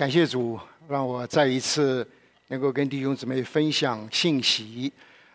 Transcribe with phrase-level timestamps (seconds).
[0.00, 0.58] 感谢主，
[0.88, 2.08] 让我再一次
[2.48, 4.90] 能够跟弟兄姊妹分享信息。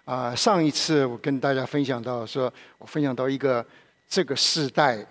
[0.05, 3.63] 啊，上一次我跟大家分享到，说我分享到一个
[4.09, 5.05] 这个时代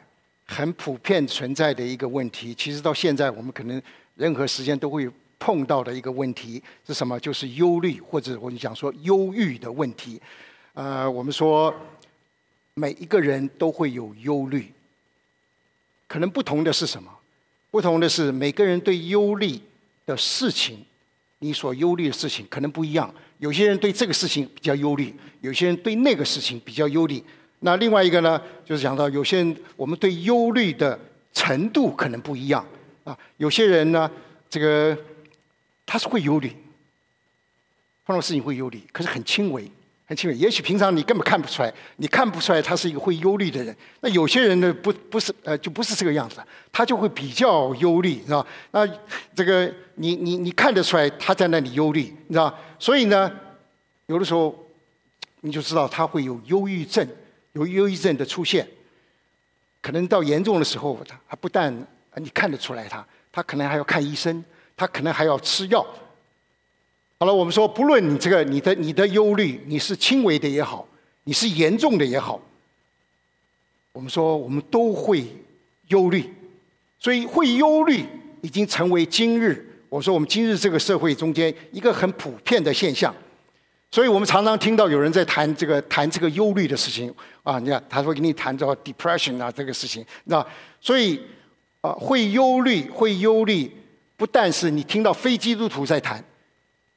[0.44, 3.80] 很普遍存在的一个问题，其实到现在我们可能
[4.16, 5.08] 任何时间都会
[5.38, 7.16] 碰到的一个问题是什么？
[7.20, 10.20] 就是忧虑，或者我们讲说忧郁的问题。
[10.72, 11.72] 呃，我们说
[12.74, 14.72] 每一个人都会有忧虑，
[16.08, 17.08] 可能不同的是什么？
[17.74, 19.58] 不同的是，每个人对忧虑
[20.06, 20.78] 的事情，
[21.40, 23.12] 你所忧虑的事情可能不一样。
[23.38, 27.20] 有些人对这个事情比较忧虑，有些人对那个事情比较忧虑。
[27.58, 30.96] 那另外一个呢，就是讲到有些人我们对忧虑的
[31.32, 32.64] 程度可能不一样
[33.02, 33.18] 啊。
[33.38, 34.08] 有些人呢，
[34.48, 34.96] 这个
[35.84, 36.52] 他是会忧虑，
[38.06, 39.68] 碰到事情会忧虑，可是很轻微。
[40.06, 43.74] 很轻微，也许平常你根本看不出来，你看不出来他是一个会忧虑的人。
[44.00, 46.36] 那有些人呢，不不是呃，就不是这个样子，
[46.70, 48.86] 他就会比较忧虑，是吧那
[49.34, 53.32] 这个你你你看得出来他在那里忧虑，你知道所以呢，
[54.06, 54.54] 有的时候
[55.40, 57.06] 你就知道他会有忧郁症，
[57.52, 58.68] 有忧郁症的出现，
[59.80, 61.74] 可能到严重的时候，他不但
[62.16, 64.44] 你看得出来他，他可能还要看医生，
[64.76, 65.84] 他可能还要吃药。
[67.24, 70.86] 好了，我们说，不论你这个你的你的忧虑，你是轻微的也好，
[71.22, 72.38] 你是严重的也好，
[73.94, 75.24] 我们说我们都会
[75.88, 76.30] 忧虑，
[76.98, 78.04] 所以会忧虑
[78.42, 83.14] 已经成为今日我说我们今日这个社会中间一个很普遍的现象，
[83.90, 87.10] 所以我们常常听到有人在谈这个谈这个忧虑的事情。
[87.42, 90.46] 啊，你看他说跟你谈到 depression 啊这个事情，那
[90.78, 91.18] 所以
[91.80, 93.72] 啊会忧虑会忧虑，
[94.14, 96.22] 不但是你听到非基督徒在谈。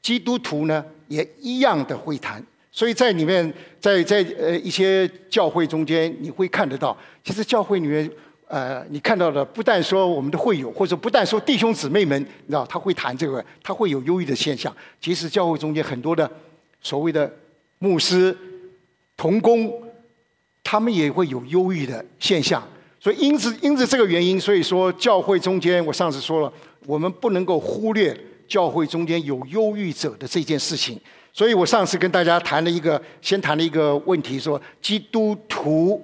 [0.07, 2.41] 基督徒呢也一样的会谈，
[2.71, 8.09] 所以在里面，在在呃一些教会中间，你会看得到，其实教会里面，
[8.47, 14.73] 呃，你看到的不但说我们的会友，或者不但说弟兄姊妹们，你知道他会谈这个，他会有忧郁的现象。
[15.01, 16.31] 其实教会中间很多的
[16.79, 17.29] 所谓的
[17.79, 18.33] 牧师、
[19.17, 19.69] 童工，
[20.63, 22.65] 他们也会有忧郁的现象。
[22.97, 26.53] 所以因此因此这个原因，所以说教会中间，我上次说了，
[26.85, 28.17] 我们不能够忽略。
[28.47, 30.99] 教会中间有忧郁者的这件事情，
[31.33, 36.01] 所以我上次跟大家谈了一个，先谈了一个问题，说基督徒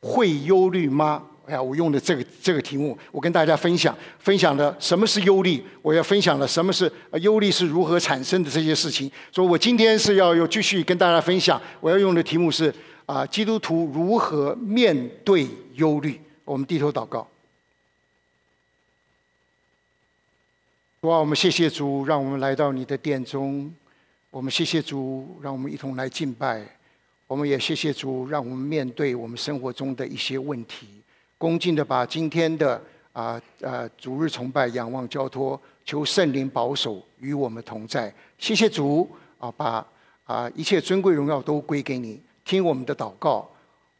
[0.00, 1.22] 会忧虑吗？
[1.46, 9.10] 哎呀，我用的这个这个题目，我跟大家分享分享的什么是忧虑，我要分享的什么是忧虑是如何产生的这些事情。
[9.32, 12.70] 所以我今天是要又继续跟大家分享，我要用的题目是
[13.06, 16.20] 啊，基督徒如何面对忧虑？
[16.44, 17.26] 我们低头祷告。
[21.08, 23.74] 主啊，我们谢谢主，让我们来到你的殿中。
[24.30, 26.62] 我们谢谢主，让我们一同来敬拜。
[27.26, 30.86] 我们也谢谢主，让我们面对我们生活中的一些问题，
[31.38, 32.78] 恭敬的把今天的
[33.14, 38.12] 啊啊主日崇拜、仰望、交托，求圣灵保守与我们同在。
[38.36, 39.08] 谢谢主
[39.38, 39.86] 啊，把
[40.26, 42.20] 啊一切尊贵荣耀都归给你。
[42.44, 43.50] 听我们的祷告，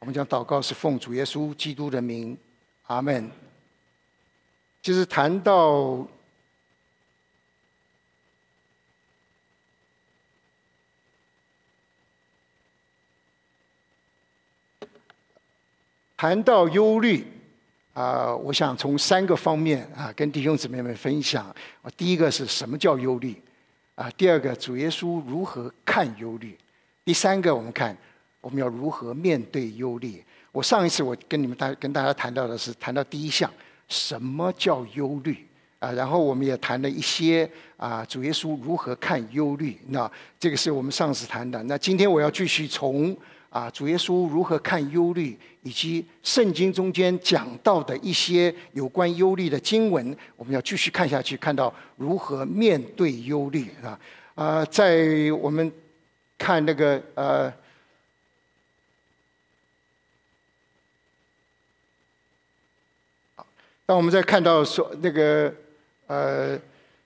[0.01, 2.37] 我们将祷告是奉主耶稣基督的名，
[2.83, 3.31] 阿门。
[4.83, 6.07] 就是谈到。
[16.19, 17.25] 谈到忧虑，
[17.95, 21.47] 啊，我想从三个方面啊，跟弟兄姊妹们分享。
[21.81, 23.41] 啊，第一个是什么叫忧虑？
[23.95, 26.59] 啊，第二个主耶稣如何看忧虑？
[27.05, 27.97] 第三个，我们看
[28.41, 30.21] 我们要如何面对忧虑。
[30.51, 33.49] 我上一次我跟你们大跟大家谈到的是谈到第一项，
[33.87, 35.47] 什么叫忧虑？
[35.79, 39.79] 啊，然后我们也谈了一些啊，主耶稣如何看忧虑？
[39.87, 41.63] 那这个是我们上次谈的。
[41.63, 43.17] 那今天我要继续从。
[43.51, 53.99] 啊，主耶稣如何看忧虑，以及圣经中间讲到的一些有关忧虑的经文，我们要继续看下去，看到如何面对忧虑啊。
[54.35, 55.73] 啊，在我们
[56.37, 57.51] 看那个呃，
[63.87, 65.53] 当我们在看到说那个
[66.07, 66.61] 呃，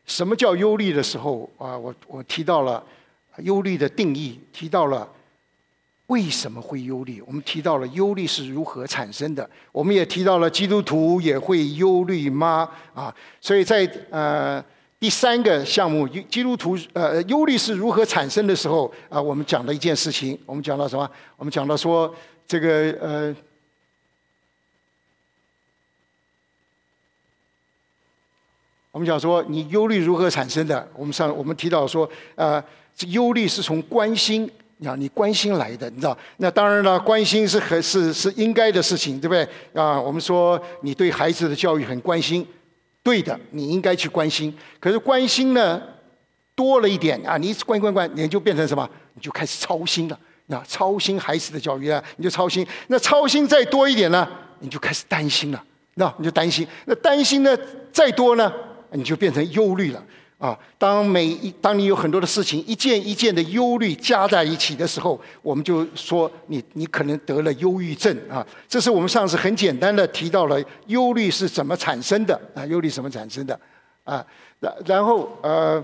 [0.07, 2.85] 什么叫忧虑的时候啊，我我提到了
[3.39, 5.09] 忧虑的定义，提到了。
[6.09, 7.23] 为什么会忧虑？
[7.23, 12.69] 我们提到了忧虑是如何产生的，我们也提到了基督徒也会忧虑吗？
[12.93, 14.63] 啊，所以在呃
[15.01, 21.09] 第三个项目，基督徒呃忧虑是如何产生的时候啊，我们讲了一件事情，我们讲到什么？
[21.39, 22.15] 我们讲到说
[22.47, 23.35] 这个呃，
[28.91, 30.87] 我们讲说你忧虑如何产生的？
[30.95, 32.63] 我们上我们提到说呃，
[33.07, 34.51] 忧虑是从关心。
[34.85, 36.17] 啊，你关心来的，你知道？
[36.39, 39.47] 那当然了，关心是很是是应该的事情，对不对？
[39.75, 42.47] 啊，我们说你对孩子的教育很关心，
[43.03, 44.53] 对的，你应该去关心。
[44.81, 45.81] 可是关心呢
[46.55, 48.89] 多了一点啊，你一关关关，你就变成什么？
[49.15, 50.19] 你就开始操心了。
[50.47, 52.67] 那操心孩子的教育啊，你就操心。
[52.89, 54.29] 那操心再多一点呢，
[54.59, 55.65] 你就开始担心了。
[55.95, 56.67] 那你就担心。
[56.87, 57.57] 那担心呢
[57.93, 58.53] 再多呢，
[58.91, 60.03] 你就变成忧虑了。
[60.43, 68.45] 啊，当每一当你有很多的事情一件一件的忧虑加在一起的时候，我们就说你你可能得了忧郁症啊。
[68.67, 73.57] 这是我们上次很简单的提到了忧虑是怎么产生的啊，忧虑怎么产生的
[74.03, 74.27] 啊？
[74.59, 75.81] 然然后呃，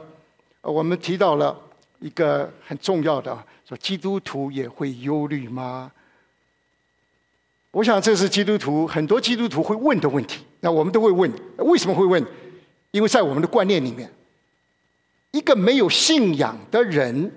[0.62, 1.56] 我们提到了
[2.00, 5.92] 一个很重要的，说基督徒也会忧虑吗？
[7.70, 10.40] 我想这是基督徒很多基督徒会问的问题。
[10.58, 12.20] 那我们都会问，为什么会问？
[12.90, 14.10] 因为在我们的观念里面。
[15.30, 17.32] 一个没有信仰的人，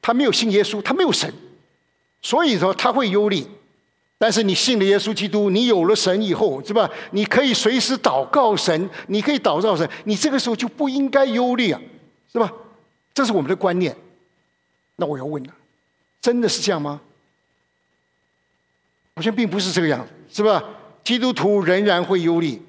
[0.00, 1.32] 他没有信耶稣，他没有神，
[2.20, 3.44] 所以说他会忧虑。
[4.18, 6.88] 但是你信了耶稣基督，你有了神以后，是吧？
[7.10, 11.80] 你可以随时祷告神，你可以祷告神，你这个时候就不应该忧虑啊，
[12.32, 12.52] 是吧？
[13.12, 13.96] 这是我们的观念。
[14.96, 15.52] 那我要问了，
[16.20, 17.00] 真的是这样吗？
[19.16, 20.62] 好像并不是这个样子，是吧？
[21.02, 22.62] 基督徒仍然会忧虑。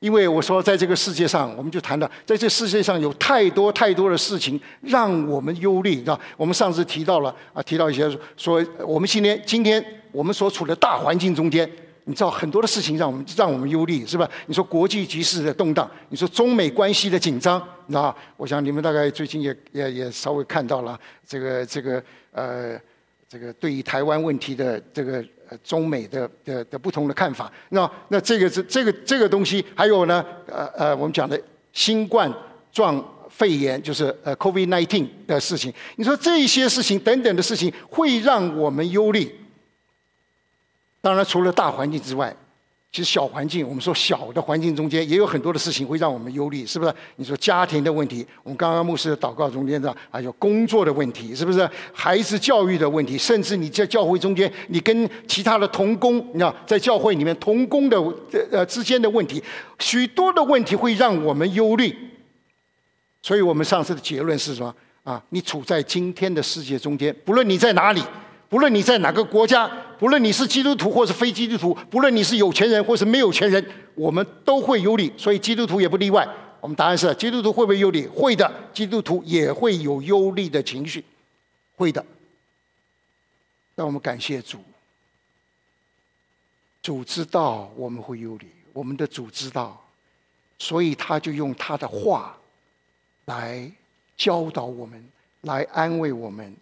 [0.00, 6.18] 因为我说，在这个世界上，我们就谈到，在这世界上有太多太多的事情让我们忧虑，知道？
[6.36, 11.68] 我们上次提到了啊，提到一些说，我们今天今天我们所处的大环境中间，
[12.04, 14.30] 你知道很多的事情让我们让我们忧虑，是吧？
[14.46, 18.16] 你说国际局势的动荡，你说中美关系的紧张，你知道？
[18.36, 20.96] 我想你们大概最近也也也稍微看到了
[21.26, 22.00] 这个这个
[22.30, 22.80] 呃，
[23.28, 25.24] 这个对于台湾问题的这个。
[25.62, 31.40] 中美的的的不同的看法，那那这个是这个这个东西，还有呢，呃呃，我们讲的
[31.72, 32.32] 新冠
[32.72, 39.32] 状肺炎，就是呃 COVID nineteen 的事情，你说这些事情等等的事情，会让我们忧虑。
[41.00, 42.34] 当然，除了大环境之外。
[42.90, 46.94] 其实小环境，我们说小的环境中间也有很多的事情会让我们忧虑，是不是？
[47.16, 51.68] 你说家庭的问题，我们刚刚牧师的祷告中间的，还有工作的问题，是不是？
[51.92, 58.02] 孩子教育的问题，甚至你在教会中间，你跟其他的同工，你知道，在教会里面同工的
[58.50, 59.42] 呃之间的问题，
[59.78, 61.94] 许多的问题会让我们忧虑。
[63.20, 64.74] 所以我们上次的结论是什么？
[65.04, 68.02] 啊，你处在今天的世界中间，不论你在哪里。
[68.48, 69.68] 不论你在哪个国家，
[69.98, 73.64] 不论你是基督徒或是非基督徒，不论你是有钱人或是没有钱人，
[73.94, 76.26] 我们都会有理，所以基督徒也不例外。
[76.60, 78.06] 我们答案是：基督徒会不会有理？
[78.06, 81.04] 会的，基督徒也会有忧虑的情绪，
[81.76, 82.04] 会的。
[83.76, 84.58] 让我们感谢主，
[86.82, 89.80] 主知道我们会忧虑，我们的主知道，
[90.58, 92.36] 所以他就用他的话
[93.26, 93.70] 来
[94.16, 95.06] 教导我们，
[95.42, 96.56] 来安慰我们。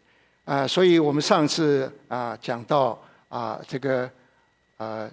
[0.46, 2.96] 啊，所以我们上次啊讲到
[3.28, 4.08] 啊这个
[4.76, 5.10] 呃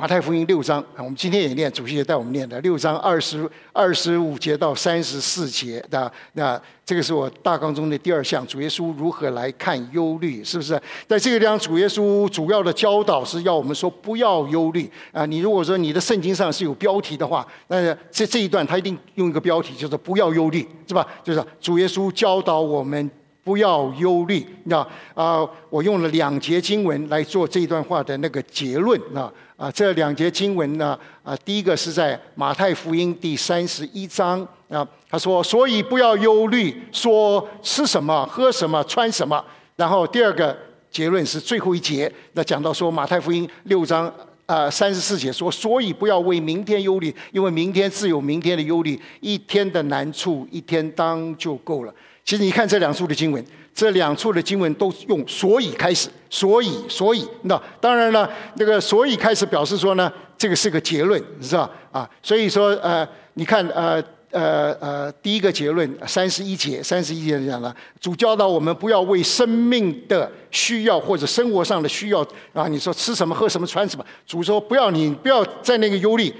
[0.00, 6.08] 马太福音六章，我们今天也念，主席也带我们念的六章二十二十五节到三十四节的。
[6.34, 6.56] 那
[6.86, 10.80] 这个是我大纲中的第二项，主耶稣如何来看忧虑，是不是？
[11.08, 15.26] 在这个地方，主耶稣主要的教导是要我们说不要忧虑啊。
[15.26, 21.04] 你如果说你的圣经上是有标题的话，那这这一段他一定用一个标题，就是不要忧虑，是吧？
[21.24, 23.10] 就是主耶稣教导我们。
[23.44, 25.40] 不要忧虑，那啊，
[25.70, 39.44] 我用了两节经文来做这一段话的那个结论，啊啊，这两节经文呢，啊，第一个是在马太福音第三十一章，啊，他说，所以不要忧虑，说吃什么、喝什么、穿什么。
[39.74, 40.56] 然后第二个
[40.92, 44.12] 结论是最后一节，那讲到说马太福音六章
[44.46, 51.92] 啊三十四节说，所以不要为明天忧虑，因为明天自有明天的忧虑，一天的难处一天当就够了。
[52.24, 53.44] 其实你看这两处的经文，
[53.78, 61.70] 这两处的经文都用“所以”开始，“所以”，所以，那当然了，那个“所以”开始表示说呢，这个是个结论，是吧？
[61.92, 76.34] 啊，所以说，呃，你看，呃，呃，呃，第一个结论，三十一节，三十一节讲了，主教导我们不要为生命的需要或者生活上的需要啊，你说吃什么、喝什么、穿什么，主说不要你不要在那个忧虑。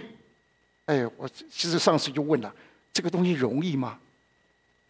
[0.87, 2.53] 哎，我其实上次就问了，
[2.93, 3.97] 这个东西容易吗？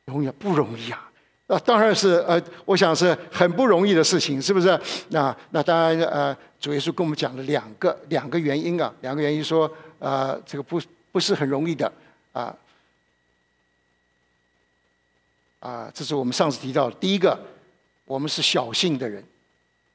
[0.07, 1.08] 容易不容易啊？
[1.51, 4.79] 那，当然是呃，我想是很不容易的事情，是不是？
[5.09, 10.79] 那那当然呃，主耶稣跟我们讲了两个两个原因啊，两个原因说呃，这个不
[11.11, 11.91] 不是很容易的
[12.35, 12.55] 啊
[15.61, 16.97] 啊，这是我们上次提到的。
[17.01, 17.39] 第一个，
[18.05, 19.25] 我们是小信的人，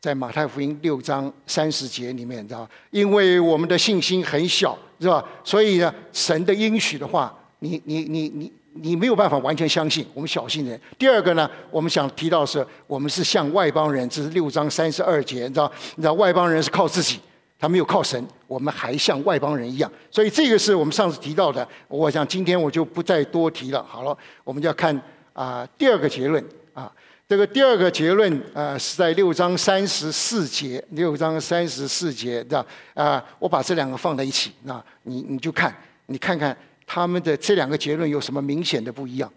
[0.01, 5.23] 在马太福音六章三十节里面，知道因为我们的信心很小，是吧？
[5.43, 8.51] 所以呢，神的应许的话，你你你你。
[8.75, 10.79] 你没有办法完全相信我们小心人。
[10.97, 15.71] 第二个呢，我们想提到是，我们是向外邦人，这是六章三十二节，你知道？
[15.95, 17.19] 你知道外邦人是靠自己，
[17.59, 19.91] 他没有靠神，我们还像外邦人一样。
[20.09, 21.67] 所以这个是我们上次提到的。
[21.87, 23.85] 我想今天我就不再多提了。
[23.87, 24.99] 好了，我们就要看
[25.33, 26.91] 啊第二个结论啊。
[27.25, 32.63] 这个第二个结论啊是在六章三十四节，六章三十四节的
[32.93, 33.23] 啊。
[33.39, 35.73] 我把这两个放在一起，那你你就看，
[36.07, 39.31] 你看看他们的这两个结论有什么明显的不一样？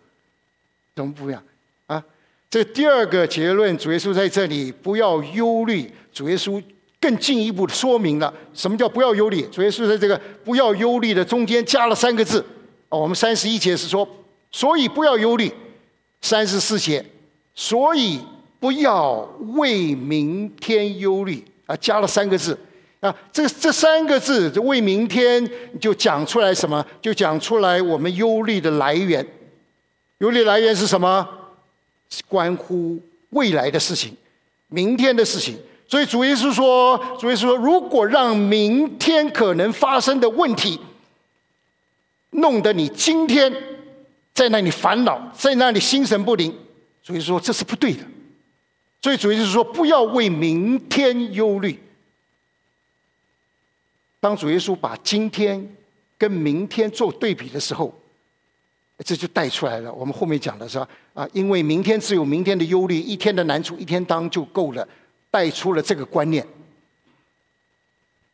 [0.94, 1.42] 怎么不一样？
[1.86, 2.02] 啊，
[2.50, 6.62] 这第二个结论，主耶稣在这里不要忧虑，主耶稣。
[6.98, 9.42] 更进一步的说明了什么叫不要忧虑。
[9.52, 12.44] 主耶稣在这个不要忧虑的中间加了三个字。
[12.88, 14.08] 哦，我们三十一节是说，
[14.50, 15.50] 所以不要忧虑；
[16.22, 17.04] 三十四节，
[17.54, 18.18] 所以
[18.58, 19.20] 不要
[19.56, 21.44] 为明天忧虑。
[21.66, 22.58] 啊，加了三个字。
[23.06, 25.48] 啊，这这三个字为明天
[25.80, 26.84] 就讲出来什么？
[27.00, 29.26] 就讲出来我们忧虑的来源。
[30.18, 31.26] 忧虑来源是什么？
[32.08, 32.98] 是关乎
[33.30, 34.16] 未来的事情，
[34.68, 35.58] 明天的事情。
[35.88, 40.80] 所以主耶稣说：“主耶稣说，如果让明天可能发生的问题，
[42.30, 43.52] 弄得你今天
[44.34, 46.52] 在那里烦恼，在那里心神不宁，
[47.02, 48.00] 所以说这是不对的。
[49.00, 51.78] 所以主耶稣说，不要为明天忧虑。
[54.26, 55.64] 当主耶稣把今天
[56.18, 57.94] 跟明天做对比的时候，
[59.04, 59.92] 这就带出来了。
[59.92, 64.84] 我们后面讲的是吧啊，因为明天只有明天的忧虑，一天的难处一天当就够了。”
[65.30, 66.44] 带出了这个观念。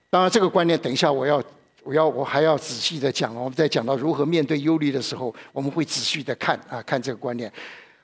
[0.09, 1.43] 当然，这个观念等一下我要
[1.83, 3.35] 我要我还要仔细的讲。
[3.35, 7.53] 我们在讲到如何面对忧虑的时候，我们会仔细的看啊，看这个观念。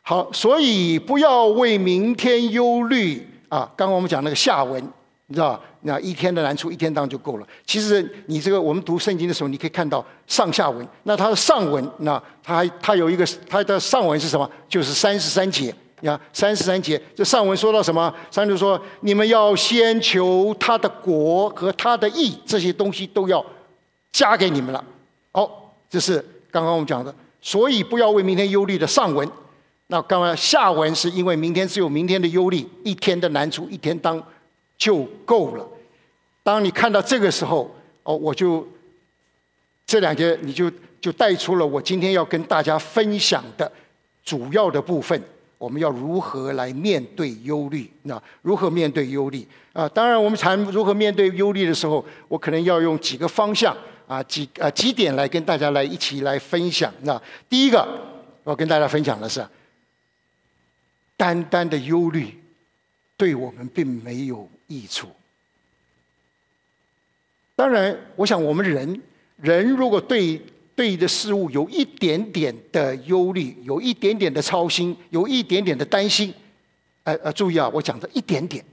[0.02, 3.72] 好，所以不要为明天忧虑啊。
[3.74, 4.86] 刚刚我们讲那个下文，
[5.28, 7.46] 你知道那一天的难处一天当就够了。
[7.64, 10.86] 其实你这个我们读圣经的时候，你可以看到上下文。
[11.04, 14.50] 那它的上文，那它还它有一个它的上文是什么？
[14.68, 15.74] 就是三十三节。
[16.02, 18.14] 呀，三十三节，这上文说到什么？
[18.30, 23.44] 上文说：你们要先求他的国和他的义，这些东西都要
[24.12, 24.84] 加给你们了。
[25.32, 25.50] 哦，
[25.90, 29.28] 这是刚刚我们讲的，所以不要为明天忧虑的上文。
[29.88, 34.22] 那刚刚下文是因为明天只有明天的忧虑，一天的难处一天当
[34.78, 35.68] 就够了。
[36.42, 37.70] 当你看到这个时候，
[38.04, 38.66] 哦，我就
[39.86, 43.70] 这两节你就就带出了我今天要跟大家分享的
[44.24, 45.20] 主要的部分。
[45.58, 47.90] 我们要如何来面对忧虑？
[48.04, 49.44] 那如何面对忧虑？
[49.72, 56.94] 啊，当然，我们谈如何面对忧虑的时候，我可能要用几个方向啊，几啊几点来跟大家来一起来分享。
[57.02, 57.84] 那第一个，
[58.44, 59.44] 我跟大家分享的是，
[61.16, 62.40] 单单的忧虑
[63.16, 65.08] 对我们并没有益处。
[67.56, 69.02] 当然，我想我们人
[69.36, 70.40] 人如果对
[70.76, 76.32] 对的事物有一点点的忧虑，有一点点的操心，有一点点的担心，
[77.02, 78.64] 呃呃，注意啊，我讲的一点点，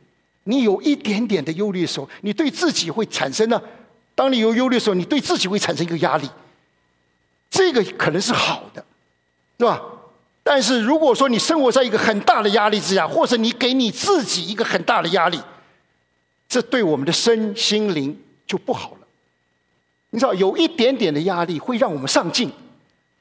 [0.43, 3.59] 你有一点点的忧虑的时候，你对自己会产生呢？
[4.13, 6.29] 当你有忧虑的时候，你对自己会产生一个压力，
[7.49, 8.85] 这个可能是好的，
[9.57, 9.81] 是吧？
[10.43, 15.41] 但是如果说你生活在一个很大的压力之下，或者你给你自己一个很大的压力，
[16.47, 19.07] 这对我们的身心灵就不好了。
[20.11, 22.49] 你知道，有一点点的压力会让我们上进，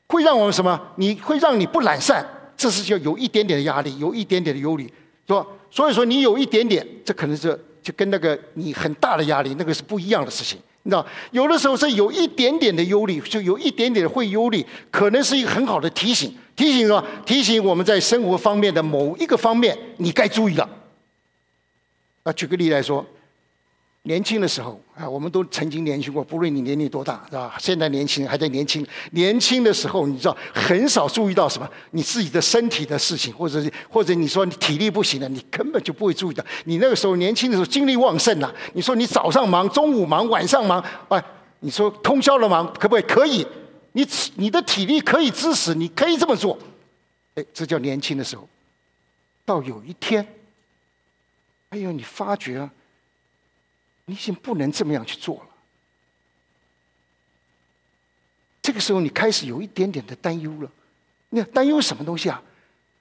[0.06, 0.80] 会让我们什么？
[0.96, 2.24] 你会让你不懒散，
[2.56, 4.84] 这是叫有一点点的压力，有一点点的忧虑，
[5.26, 5.44] 是吧？
[5.72, 10.56] 所以说，你有一点点，这可能是就跟那个你很大的压力，那个是不一样的事情。
[10.84, 17.04] 你知道，有的时候是有一点点的忧虑，就有一点点的会忧虑，可能是一个很好的提醒，提醒什么？
[17.26, 20.68] 提醒我们在生活方面的某一个方面，你该注意了。
[22.22, 23.04] 啊，举个例来说。
[24.06, 27.56] 年轻的时候啊，我们都曾经年轻过，不论你年龄多大，是吧？
[27.58, 36.44] 现在年轻人还在年轻，年轻的时候，你知道很少注意到什么，你自己的身体的事情，或者或者你说你体力不行了，你根本就不会注意到。
[36.66, 41.24] 你那个时候年轻的时候精力旺盛呐，你说你早上忙，中午忙，晚上忙，哎，
[41.60, 43.02] 你说通宵的忙，可不可以？
[43.02, 43.46] 可以，
[43.92, 46.58] 你你的体力可以支持，你可以这么做，
[47.36, 48.46] 哎，这叫年轻的时候。
[49.46, 50.26] 到有一天，
[51.70, 52.68] 哎呦，你发觉。
[54.06, 55.48] 你已经不能这么样去做了。
[58.62, 60.70] 这个时候，你开始有一点点的担忧了。
[61.30, 62.42] 那担忧什么东西啊？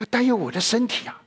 [0.09, 1.21] 担忧我的身体啊！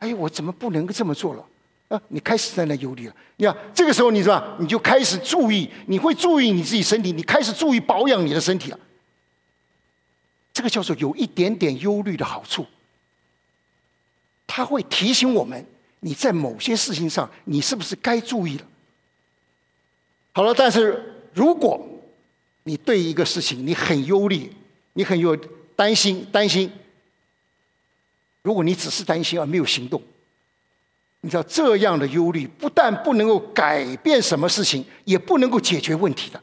[0.00, 1.46] 哎，我怎么不能够这么做了？
[1.88, 3.16] 啊，你开始在那忧虑了。
[3.36, 4.56] 你看，这个时候，你是吧？
[4.60, 8.78] 你就开始注意，你会注意你自己身体，你开始注意保养你的身体了。
[10.52, 12.66] 这个叫做有一点点忧虑的好处。
[14.46, 15.64] 他会提醒我们，
[16.00, 18.66] 你在某些事情上，你是不是该注意了？
[20.38, 21.02] 好了，但是
[21.34, 21.84] 如果
[22.62, 24.48] 你对一个事情你很忧虑，
[24.92, 25.36] 你很有
[25.74, 26.70] 担心，担心。
[28.42, 30.00] 如果你只是担心而没有行动，
[31.22, 36.40] 你知道这样的忧虑，不但不能够改变什么事情，也不能够解决问题的。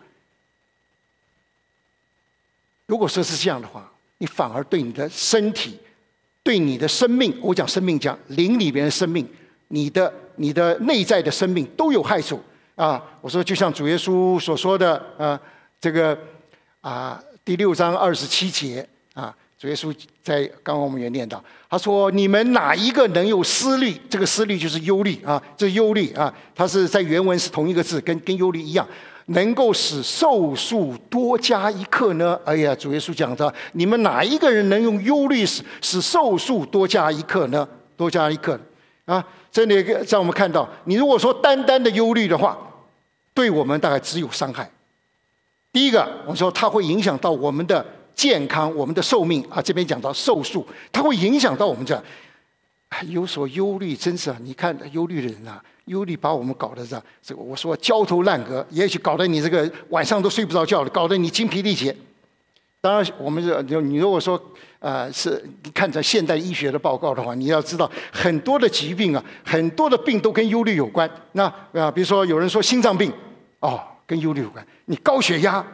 [2.88, 5.80] 如果说是这样的话，你反而对你的身体、
[6.44, 9.26] 对你的生命，我讲生命讲灵里边的生命，
[9.70, 12.44] 你的你的内在的生命都有害处
[12.76, 13.02] 啊！
[13.22, 15.40] 我说，就像主耶稣所说的啊，
[15.80, 16.18] 这个
[16.82, 23.96] 啊第六章二十七节啊，主耶稣在刚刚我们也念到，他说：“你们哪一个能有思虑？
[24.10, 28.88] 这个思虑就是忧虑啊，这忧虑啊，它是在原文是同一个字，跟跟忧虑一样。”
[29.30, 32.40] 能够使寿数多加一刻呢？
[32.46, 37.68] 哎呀，主耶稣讲的，你们哪一个人能用忧虑使使寿数多加一刻呢？
[37.98, 38.60] 多加一刻
[39.06, 39.26] 啊！
[39.56, 39.76] 这里
[40.10, 42.58] 让我们看到，你如果说单单的忧虑的话，
[43.34, 44.70] 对我们大概只有伤害。
[45.72, 49.62] 第一个，我说它会影响到我们的健康、我们的寿命啊。
[49.62, 52.04] 这边讲到寿数，它会影响到我们这
[53.08, 54.36] 有所忧虑，真是啊！
[54.42, 55.64] 你看忧虑的人啊。
[55.86, 61.96] 忧虑把我们搞得这这，我说焦头烂额，也许搞得你这个晚上都睡不着觉了，搞得你精疲力竭。
[62.82, 64.38] 当然，我们这你如果说
[64.86, 71.10] 呃是你看着现代医学的报告的话，你要知道很多的疾病啊，很多的病都跟忧虑有关。
[71.32, 73.12] 那啊，比如说有人说心脏病，
[73.62, 74.64] 哦，跟忧虑有关。
[74.86, 75.66] 你高血压、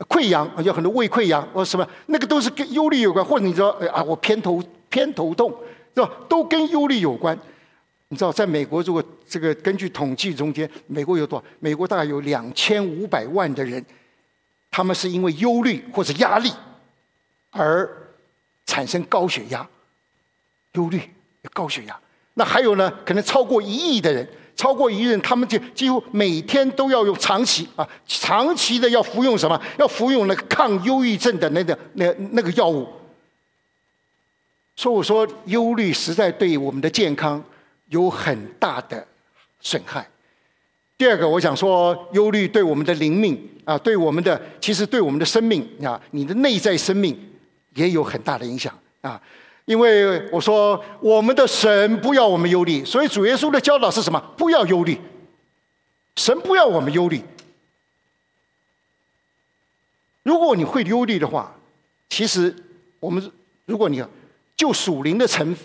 [0.00, 3.24] 溃疡，有很多胃溃疡或什么，那个都是跟忧虑有关。
[3.24, 5.50] 或者你说啊，我偏头偏头痛，
[5.94, 6.10] 是吧？
[6.28, 7.34] 都跟忧虑有关。
[8.08, 11.44] 你知道，在美国，如果这个根据统计中间，美国有多少？
[11.58, 13.82] 美国大概有两千五百万的人，
[14.70, 16.52] 他们是因为忧虑或者压力
[17.50, 17.88] 而
[18.68, 19.66] 产生高血压、
[20.74, 21.00] 忧虑、
[21.52, 21.98] 高血压。
[22.34, 22.92] 那还有呢？
[23.04, 29.60] 可能超过一亿的人，超过一亿人，他们就几乎每天都要用长期啊，长期的要服用什么？
[29.78, 32.86] 要服用那个抗忧郁症的那个那那个药物。
[34.76, 37.42] 所以我说，忧虑实在对我们的健康。
[37.90, 39.02] 有很大的
[39.60, 40.06] 损害。
[40.98, 47.18] 第二个，我想说，忧虑对我们的灵命啊，对我们的其实对我们的生命啊，你的内在生命
[47.78, 49.20] 也有很大的影响啊。
[49.64, 54.18] 因为我说，我们的神不要我们忧虑，所以主耶稣的教导是什么？
[54.36, 54.98] 不要忧虑。
[56.16, 57.22] 神不要我们忧虑。
[60.22, 61.54] 如果你会忧虑的话，
[62.08, 62.54] 其实
[63.00, 63.30] 我们
[63.66, 64.04] 如果你
[64.56, 65.56] 就属灵的层。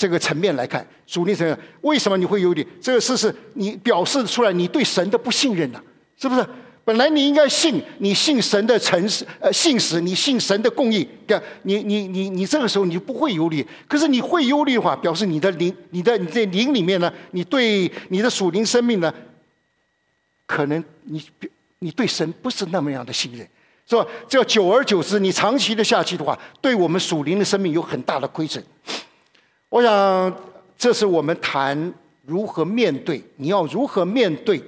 [0.00, 2.66] 这个层面来看，属灵层面，为什么你会忧虑？
[2.80, 5.82] 这个事是你表示出来你对神的不信任呐，
[6.16, 6.40] 是不是？
[6.90, 13.64] 本来你应该信，你信神的诚实，呃，信实，你信神的供应，对你你你你这个时候你就不会忧虑。
[13.86, 19.14] 可是你会忧虑的话，表示你的灵，你的你在灵里面呢，你对你的属灵生命呢，
[20.46, 21.22] 可能你
[21.78, 23.48] 你对神不是那么样的信任，
[23.86, 24.04] 是吧？
[24.28, 28.60] 这久而久之，你长期的下去的话，对我们属灵的生命有很大的亏损。
[29.68, 30.36] 我想，
[30.76, 31.94] 这是我们谈
[32.26, 34.60] 如何面对，你要如何面对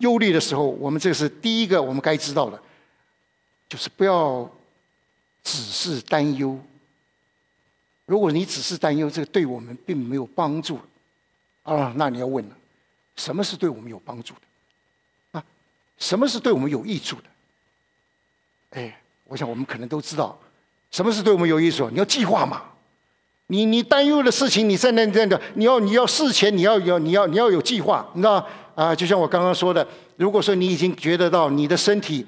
[0.00, 2.60] 忧虑的时候，我们这是第一个我们该知道的，
[3.68, 4.50] 就是不要
[5.42, 6.58] 只是担忧。
[8.04, 10.78] 如果你只是担忧，这个对我们并没有帮助
[11.62, 12.56] 啊，那你要问了，
[13.14, 15.38] 什么是对我们有帮助的？
[15.38, 15.44] 啊，
[15.96, 17.22] 什么是对我们有益处的？
[18.70, 20.36] 哎，我想我们可能都知道，
[20.90, 21.88] 什么是对我们有益处？
[21.90, 22.62] 你要计划嘛。
[23.46, 28.46] 你你担忧的事情，你在那那的，你要你要事前你要要你要你要有计划，你知道
[28.80, 28.94] 啊？
[28.94, 32.26] 就像我刚刚说的，如果说你已经觉得到你的身体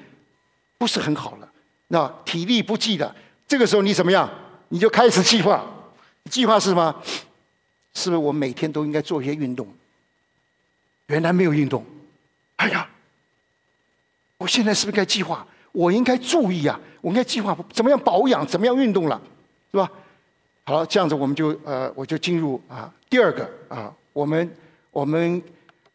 [0.77, 1.49] 不是很好了，
[1.89, 3.15] 那体力不济的，
[3.49, 4.29] 这个时候你怎么样？
[4.69, 5.65] 你就开始计划，
[6.31, 6.95] 计划是什么？
[7.95, 9.67] 是不是我每天都应该做一些运动？
[11.07, 11.85] 原来没有运动，
[12.57, 12.89] 哎呀，
[14.39, 15.47] 我现在是不是该计划？
[15.73, 19.21] 我应该注意啊，我应该计划怎么样保养，怎么样运动了，
[19.71, 19.91] 是吧？
[20.65, 24.57] 好，这样子我们就呃，我就进入啊第二个啊，我们
[24.91, 25.43] 我们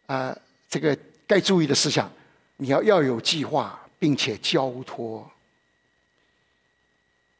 [0.05, 0.35] 啊
[0.69, 2.11] 这个该注意的事项，
[2.57, 5.29] 你要要有计划，并且交托。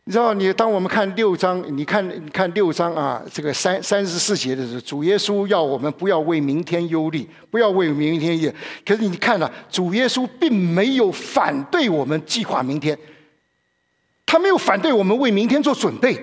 [0.06, 8.50] 你知道，你当我们看六章，你看你看六章啊，这个三三十四节的时候，主耶稣要我们不要为明天忧虑，不要为明天忧。
[8.86, 12.98] 可是你看了，主耶稣并没有反对我们计划明天，
[14.26, 16.18] 他没有反对我们为明天做准备。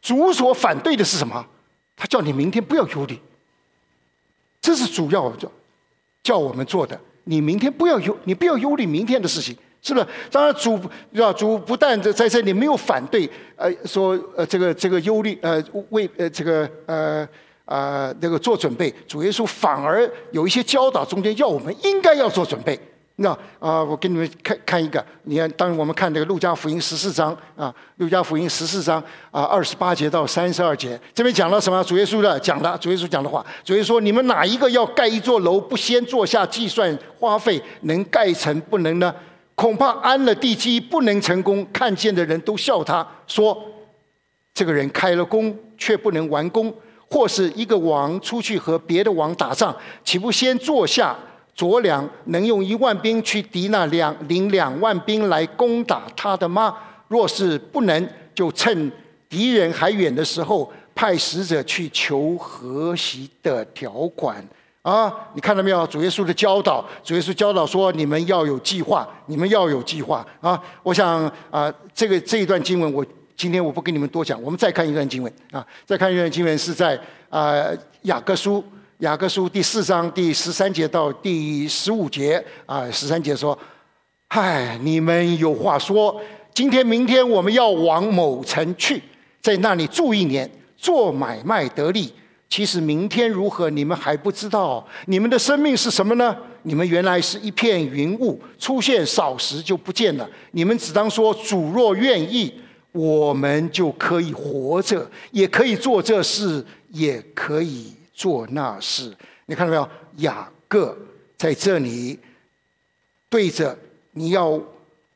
[0.00, 1.44] 主所反对的是什么？
[1.96, 3.18] 他叫你明天不要忧虑，
[4.66, 5.48] 这是主要叫
[6.24, 6.98] 叫我们做的。
[7.22, 10.06] 你明天不要忧，你不要忧虑明天的事情，是不是？
[10.28, 10.76] 当然，主
[11.12, 17.28] 要主不但在在这里没有反对，呃，说呃这个这个忧虑，呃为呃这个呃
[17.64, 18.92] 啊那个做准备。
[19.06, 22.76] 主耶稣反而有一些教导，中间要我们应该要做准备，
[23.18, 25.02] 那啊，我给你们看看一个。
[25.22, 31.82] 你看，当我们看这个《路加福音》十四章啊，《路加福音》十四章啊，二十八节到三十二节，这边讲了什么？
[31.84, 33.44] 主耶稣的讲的，主耶稣讲的话。
[33.64, 39.14] 主耶稣说：“你们哪一个要盖一座楼，不先坐下计算花费，能盖成不能呢？
[39.54, 41.66] 恐怕安了地基，不能成功。
[41.72, 43.56] 看见的人都笑他，说
[44.52, 46.70] 这个人开了工，却不能完工。
[47.08, 49.74] 或是一个王出去和别的王打仗，
[50.04, 51.16] 岂不先坐下？”
[51.56, 56.76] 左良能用一万兵去敌那两领两万兵来攻打他的吗？
[57.08, 58.92] 若是不能，就趁
[59.28, 64.46] 敌人还远的时候，派使者去求和习的条款
[64.82, 65.10] 啊！
[65.32, 65.86] 你看到没有？
[65.86, 70.62] 主耶稣的教导，主耶稣教导说：你们要有计划，你们要有计划啊！
[70.82, 77.64] 我想啊，这个这一段经文，我今天我不跟你们多讲，我们再看一段经文啊，再看一段经文是在啊
[78.02, 78.62] 雅各书。
[79.00, 83.56] 雅各书第四章第十三节到第十五节啊，十三节说
[84.30, 86.18] ：“嗨，你们有话说，
[86.54, 89.02] 今天、明天我们要往某城去，
[89.42, 92.10] 在那里住一年，做买卖得利。
[92.48, 94.86] 其实明天如何，你们还不知道。
[95.04, 96.34] 你们的生命是什么呢？
[96.62, 100.26] 你们原来是一片云雾，出现少时就不见了。
[100.52, 102.50] 你们只当说：主若愿意，
[102.92, 109.86] 我们就可以活着，也可以做这事，也可以。”做那事，你看到没有？
[110.16, 110.96] 雅各
[111.36, 112.18] 在这里
[113.28, 113.78] 对着
[114.12, 114.58] 你要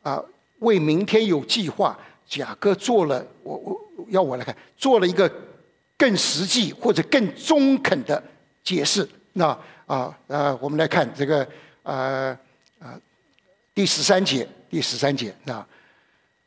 [0.02, 0.22] 啊，
[0.58, 1.98] 为明天有计划。
[2.34, 5.32] 雅各做了，我我要我来看，做了一个
[5.96, 8.22] 更实际或者更中肯的
[8.62, 9.08] 解释。
[9.32, 9.46] 那
[9.86, 11.48] 啊呃，我们来看这个
[11.82, 12.38] 呃
[12.78, 13.00] 啊
[13.74, 15.66] 第十三节，第十三节啊，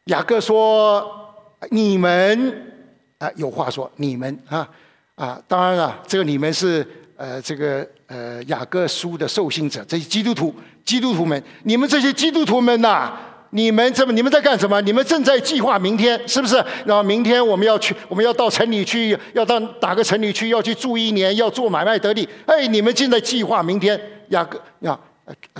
[0.05, 1.35] 雅各说
[1.71, 2.71] ：“你们
[3.17, 4.69] 啊，有话说，你们啊。”
[5.15, 13.13] 啊，当然了，这个你们是呃，这个呃雅各书的受信者，这些基督徒，基督徒们，你们这些基督徒们呐，
[13.51, 14.81] 你们这么，你们在干什么？
[14.81, 16.55] 你们正在计划明天，是不是？
[16.85, 20.49] 然后明天我们要去，我们要到城里去，要到哪个城里去？
[20.49, 22.27] 要去住一年，要做买卖得利。
[22.47, 23.99] 哎，你们正在计划明天。
[24.29, 24.99] 雅各，呀，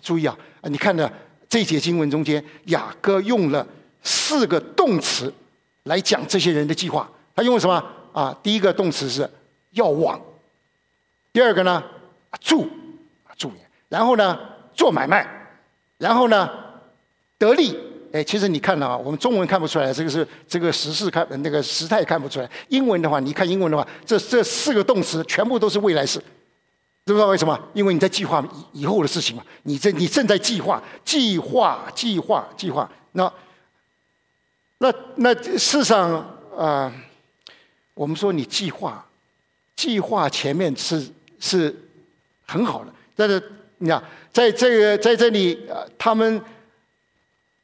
[0.01, 1.07] 注意啊，你看呢，
[1.47, 3.65] 这节经文中间，雅各用了
[4.01, 5.31] 四个动词
[5.83, 7.07] 来讲这些人的计划。
[7.35, 7.83] 他用了什么？
[8.11, 9.29] 啊，第一个动词是。
[9.73, 10.19] 要往，
[11.31, 11.83] 第二个呢，
[12.39, 12.67] 住，
[13.37, 13.51] 住，
[13.89, 14.39] 然后呢，
[14.73, 15.27] 做买卖，
[15.97, 16.49] 然后呢，
[17.37, 17.77] 得利。
[18.13, 22.47] 哎，其实你看了啊，我们中文看不出来，这个是这个时事看那个时态看不出来。
[22.69, 27.59] 英文的话，你看英文的话，这这四个动词全部都是未来式，知不知道为什么？
[27.73, 28.39] 因为你在计划
[28.73, 32.87] 以以后的事情嘛，你正你正在计划，计划，计划，计划。
[33.13, 33.33] 那
[34.77, 36.11] 那那事实上
[36.55, 36.93] 啊，
[37.95, 39.03] 我们说你计划。
[39.83, 41.05] 计划前面是
[41.41, 41.75] 是
[42.45, 46.41] 很好的，但是你看，在这个在这里，呃，他们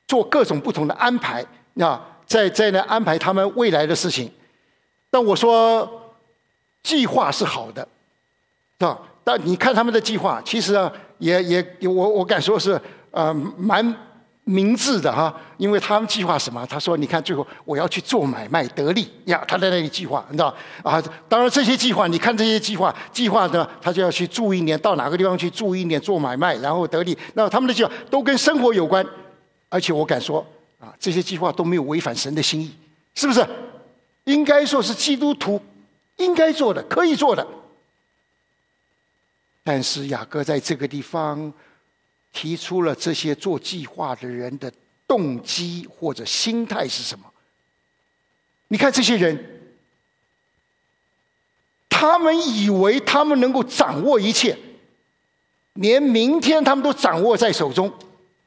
[0.06, 1.42] 做各种不同的安排，
[1.80, 4.30] 啊，在在那安排他们未来的事情。
[5.10, 6.14] 但我说，
[6.84, 7.88] 计划是好的，
[8.80, 9.00] 是吧？
[9.24, 12.78] 但你看他们的计划，其实啊，也也我我敢说是
[13.12, 13.96] 呃蛮。
[14.52, 16.66] 明智的哈，因为他们计划什么？
[16.66, 20.48] 他说：“你看，最后我要去做买卖得利呀。”他在那里计划，你知道
[20.82, 21.00] 啊？
[21.28, 27.16] 当然，这些计划，你看这些计划，计划呢，他就要去住一年，到哪个地方去住一年做买卖，然后得利。
[27.36, 29.06] 那他们的计划都跟生活有关，
[29.70, 30.44] 而且我敢说
[30.80, 32.74] 啊，这些计划都没有违反神的心意，
[33.14, 33.46] 是不是？
[34.24, 35.62] 应该说是基督徒
[36.16, 37.46] 应该做的，可以做的。
[39.64, 41.54] 但是雅各在这个地方。
[42.32, 44.72] 提出了这些做计划的人的
[45.08, 47.26] 动机或者心态是什么？
[48.68, 49.62] 你看这些人，
[51.90, 54.58] 他们以为他们能够掌握一切，
[55.74, 57.92] 连明天他们都掌握在手中。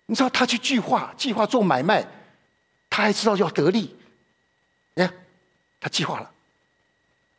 [0.07, 2.07] 你知道他去计划、计划做买卖，
[2.89, 3.97] 他还知道要得利。
[4.95, 5.11] 哎，
[5.81, 6.31] 他计划了，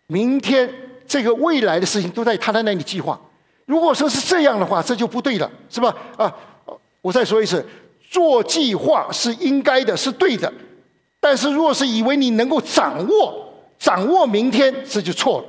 [0.08, 0.73] 明天
[1.08, 3.19] 这个未来的事情都在他的那里计划。
[3.65, 5.95] 如果说是这样的话，这就不对了，是吧？
[6.17, 6.34] 啊，
[7.02, 7.65] 我再说一次，
[8.10, 10.52] 做计划是应该的，是对的。
[11.19, 15.47] 但是，如果是以为你能够掌握、掌握明天，这就错了。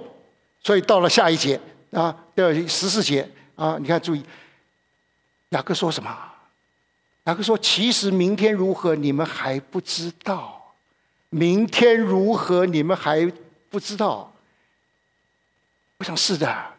[0.62, 4.24] 所以到了下一节啊，第二十四节啊，你看，注意，
[5.50, 6.16] 雅各说什么？
[7.24, 10.74] 雅各说：“其实明天如何，你们还不知道。
[11.31, 13.33] 明天如何，你们还
[13.70, 14.31] 不知道。”
[15.96, 16.73] 我想是的。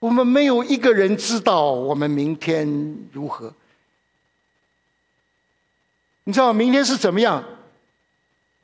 [0.00, 2.66] 我们没有一个人知道我们明天
[3.12, 3.52] 如何。
[6.24, 7.42] 你知道明天是怎么样，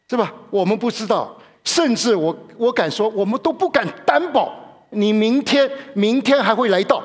[0.09, 0.33] 是吧？
[0.51, 7.03] 我们不知道，甚至我我敢说，我们都不敢担保你明天明天还会来到。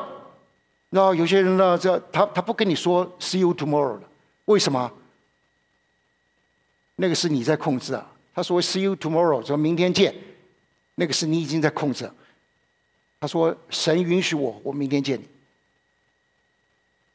[0.92, 4.04] 那有些人呢，这他他不跟你说 “see you tomorrow” 的，
[4.46, 4.92] 为什么？
[6.96, 8.08] 那个是你在控制啊。
[8.34, 10.14] 他说 “see you tomorrow”，说明天见，
[10.96, 12.10] 那个是你已经在控制。
[13.22, 15.26] 他说：“神允许我，我明天见你。”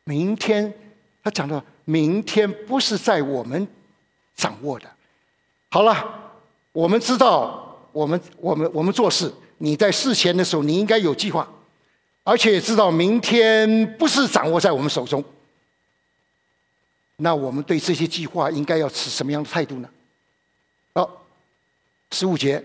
[0.05, 0.73] 明天，
[1.23, 3.66] 他讲的明天不是在我们
[4.37, 4.88] 掌握的。
[5.69, 6.33] 好了，
[6.71, 11.47] 我们知道，我们我们我们做事，你在事前的时候，你应该有计划。
[12.23, 15.23] 而且知道明天不是掌握在我们手中，
[17.16, 19.88] 那我们对这些计划应该要持什么样的态度呢？
[20.95, 21.25] 好，
[22.12, 22.64] 十五节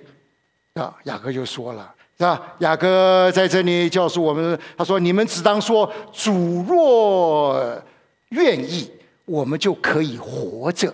[0.74, 2.54] 啊，雅各就说了，是吧？
[2.60, 7.84] 雅各在这里告诉我们，他说：“你们只当说，主若
[8.30, 8.92] 愿意，
[9.26, 10.94] 我们就可以活着，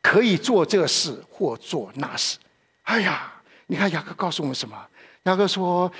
[0.00, 2.38] 可以做这事或做那事。”
[2.84, 3.30] 哎呀，
[3.66, 4.74] 你看雅各告诉我们什么？
[5.24, 5.92] 雅各说。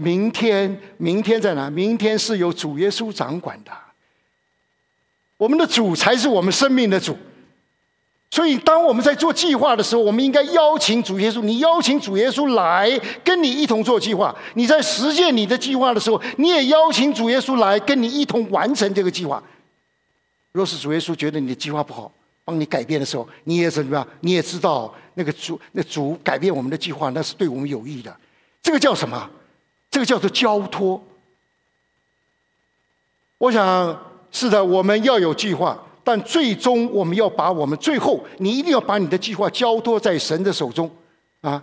[0.00, 1.68] 明天，明天在哪？
[1.68, 3.72] 明天是由主耶稣掌管的。
[5.36, 7.18] 我们的主才是我们生命的主，
[8.30, 11.40] 所以当我们在做计划的时候，我们应该邀请主耶稣。
[11.40, 12.90] 你邀请主耶稣来
[13.24, 14.34] 跟你一同做计划。
[14.54, 19.42] 你在实现你的计划的时候，你也邀请主耶稣来跟你一同完成这个计划。
[20.52, 22.12] 若是主耶稣觉得你的计划不好，
[22.44, 24.06] 帮你改变的时候，你也怎么样？
[24.20, 28.14] 你也知道那个主，那主改变我们的计划，那是对我们有益的。
[28.62, 29.30] 这个叫什么？
[29.90, 31.02] 这个叫做交托。
[33.38, 33.98] 我想
[34.30, 40.90] 是的，我们要有计划，但最终我们要把我们最后，你一定要把你的计划交托在神的手中
[41.42, 41.62] 啊！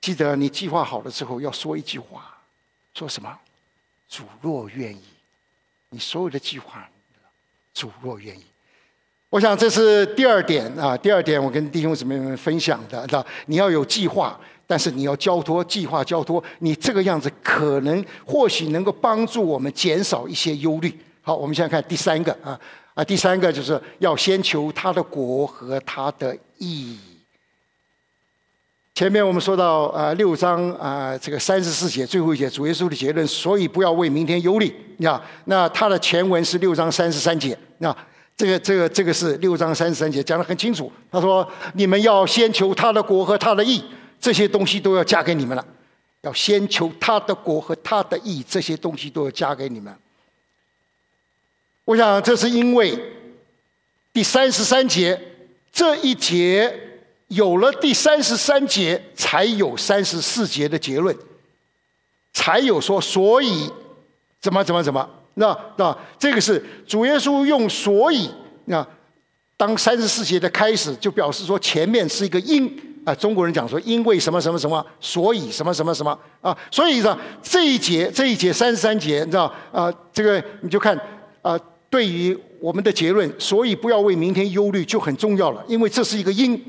[0.00, 2.36] 记得你计划好了之后，要说一句话，
[2.92, 3.32] 说什么？
[4.08, 5.00] 主若愿意，
[5.90, 6.88] 你所有的计划，
[7.72, 8.42] 主若愿意。
[9.30, 14.36] 我想这是第二点啊，第二点我跟弟兄姊妹们分享的，那你要有计划。
[14.66, 20.92] 但是你要交托计划交托，你这个样子可能或许能够帮助我们减少一些忧虑。
[21.22, 22.58] 好，我们现在看第三个啊
[22.96, 26.96] 啊，第三个就是要先求他的国和他的义。
[28.94, 34.74] 前面我们说到啊六章啊这个三十四节最后一节主耶稣的结论，所以不要为明天忧虑。
[34.96, 37.94] 那那他的前文是六章三十三节，那
[38.34, 40.90] 这个这个这个是六章三十三节讲的很清楚。
[41.10, 43.84] 他说你们要先求他的国和他的义。
[44.18, 45.64] 这些东西都要加给你们了，
[46.22, 49.94] 要先求他的国和他的义，这些东西都要加给你们。
[51.86, 52.96] 我想这是因为
[54.12, 55.18] 第三十三节
[55.72, 56.78] 这一节
[57.28, 61.16] 有了第三十三节，才有三十四节的结论，
[62.34, 63.70] 才有说所以
[64.40, 68.30] 怎么怎么怎么，那那这个是主耶稣用所以
[68.66, 68.86] 那
[69.56, 72.82] 当三十四节的开始，就表示说前面是一个因。
[73.06, 81.00] 啊，中国人讲说，因为什么什么什么，所以什么什么什么啊，所以呢，这一节这一节三十三节，你知道啊，这个你就看
[81.40, 81.56] 啊，
[81.88, 86.60] 对于我们的结论，所以不要为明天忧虑就很重要了，因为这是一个因。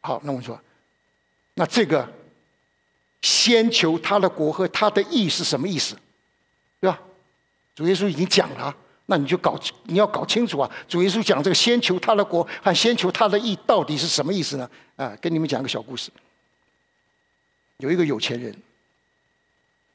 [0.00, 0.60] 好，那我们说，
[1.54, 2.12] 那这个
[3.22, 5.96] 先求他的国和他的义是什么意思？
[6.80, 7.00] 对吧？
[7.74, 8.76] 主耶稣已经讲了。
[9.06, 10.70] 那你就搞，你要搞清楚啊！
[10.88, 14.70] 主耶稣讲这个“先求他的国”和“先求他的义”到底是什么意思呢？
[14.96, 16.10] 啊，跟你们讲个小故事。
[17.76, 18.54] 有一个有钱人。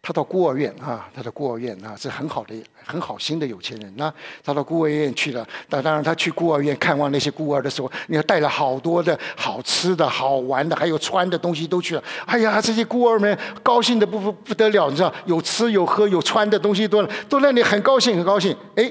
[0.01, 3.93] 他到孤儿院啊，他的孤儿院啊是很好的、很好心的有钱人。
[3.97, 12.03] 那他到孤儿院去了，那当然他去孤儿院看望那些孤儿的时候，你要带了好多的好吃的、好玩的，还有穿的东西都去了。
[12.25, 18.55] 哎呀，这些孤儿们高兴的不不不得了，你知道，有吃有喝有穿的东西多了，都让你很高兴很高兴。
[18.77, 18.89] 哎，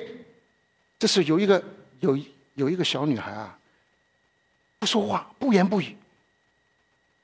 [0.98, 1.60] 这是有一个
[2.00, 2.16] 有
[2.54, 3.58] 有一个小女孩啊，
[4.78, 5.96] 不说话不言不语，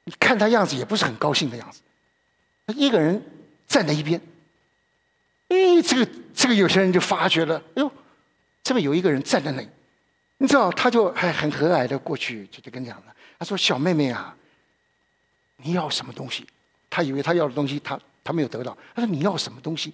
[0.04, 1.80] 你看她样子也不是很高兴的样子，
[2.66, 3.22] 她一个人。
[3.66, 4.20] 站在一边，
[5.48, 7.90] 哎，这个这个有些人就发觉了，哎呦，
[8.62, 9.68] 这边有一个人站在那里，
[10.38, 14.36] 你知道，他就还很和蔼的过去，就就跟讲了，他说：“小妹妹啊，
[15.56, 16.46] 你要什么东西？”
[16.88, 18.76] 他以为他要的东西，他他没有得到。
[18.94, 19.92] 他说：“你要什么东西？”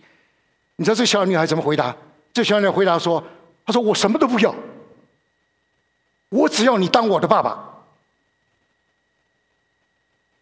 [0.76, 1.96] 你知道这小女孩怎么回答？
[2.32, 3.22] 这小女孩回答说
[3.64, 4.54] ：“她说我什么都不要，
[6.28, 7.66] 我只要你当我的爸爸。”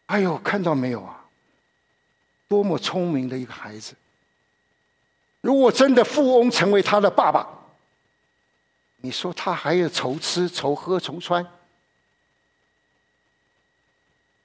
[0.07, 1.18] 哎呦，看到没有啊？
[2.49, 3.95] 多么聪明的一个孩子！
[5.41, 7.47] 如果真的富翁成为他的爸爸，
[8.97, 11.47] 你说他还要愁吃愁喝愁穿？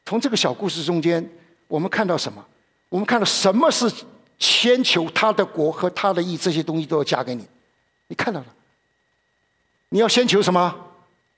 [0.06, 1.28] 从这个小故事中间，
[1.68, 2.46] 我们看到什么？
[2.90, 3.92] 我们看到什么是
[4.38, 7.48] 先求他的国和他的义，这些东西都要加给你。
[8.08, 8.56] 你看到了？
[9.90, 10.92] 你要先求什么？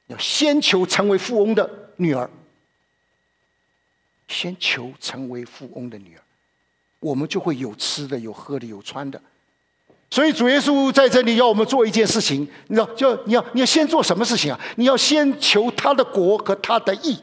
[0.08, 2.30] 要先求成为富翁的女儿，
[4.28, 6.22] 先求成为富翁的女儿。
[7.06, 9.22] 我们就会有吃的、有喝的、有穿的。
[10.10, 14.60] 所以主耶稣在这里要我们做一件事情，你知道，就你要你要先做什么事情啊？
[14.78, 17.16] 你要先求他的国和他的义。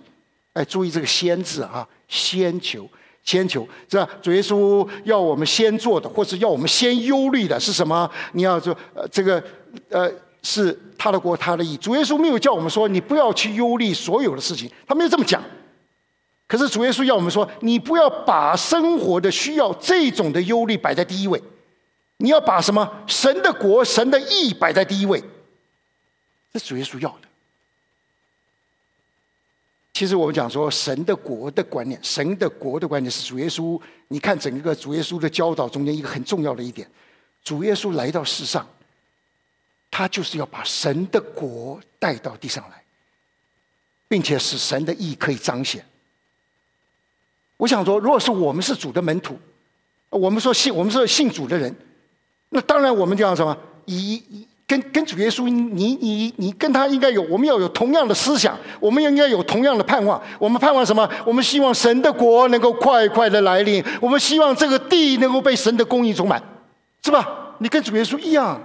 [0.52, 2.88] 哎，注意这个“先”字啊，先求，
[3.24, 4.08] 先求，是吧？
[4.22, 8.08] 主耶稣要我们先做的，或者要我们先忧虑的是什么？
[8.34, 9.42] 你要说，呃，这个，
[9.88, 10.08] 呃，
[10.42, 11.76] 是他的国，他的义。
[11.78, 15.42] 主耶稣没有叫我们说，你不要去忧虑所有的事情，他没有这么讲。
[16.52, 21.42] 可是主耶稣要我们说，你不要把生活的需要这种的忧虑摆在第一位。
[22.18, 25.24] 你要把什么神的国、神的义摆在第一位，
[26.52, 27.28] 这主耶稣要的。
[29.94, 33.80] 其实我们讲说神的国的观念，神的国的观念是主耶稣。
[34.08, 36.86] 你看整个主耶稣的教导中间一个很重要的一点，
[37.42, 38.68] 主耶稣来到世上，
[39.90, 42.82] 他就是要把神的国带到地上来，
[44.06, 45.82] 并且使神的义可以彰显。
[47.62, 49.38] 我想说，如果是我们是主的门徒，
[50.10, 51.72] 我们说信，我们是信主的人。
[52.48, 53.56] 那当然，我们就要什么？
[53.84, 54.20] 以
[54.66, 60.20] 跟跟主耶稣，你你你跟他应该有，我们要有同样的思想，我们应该有同样的盼望。
[60.40, 61.08] 我们盼望什么？
[61.24, 66.42] 我们希望神的国能够快快的来临，我们希望这个地能够被神的供应充满，
[67.04, 67.54] 是吧？
[67.58, 68.60] 你跟主耶稣一样，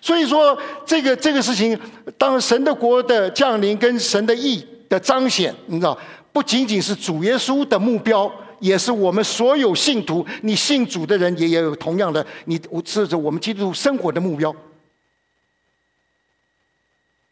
[0.00, 1.78] 所以说这个这个事情，
[2.16, 5.98] 当神的国的降临跟神的义的彰显，你知道，
[6.32, 8.30] 不仅仅是主耶稣的目标。
[8.60, 14.54] 也是我们所有信徒，你信主的人也也有同样的，你我这是我们基督徒生活的目标。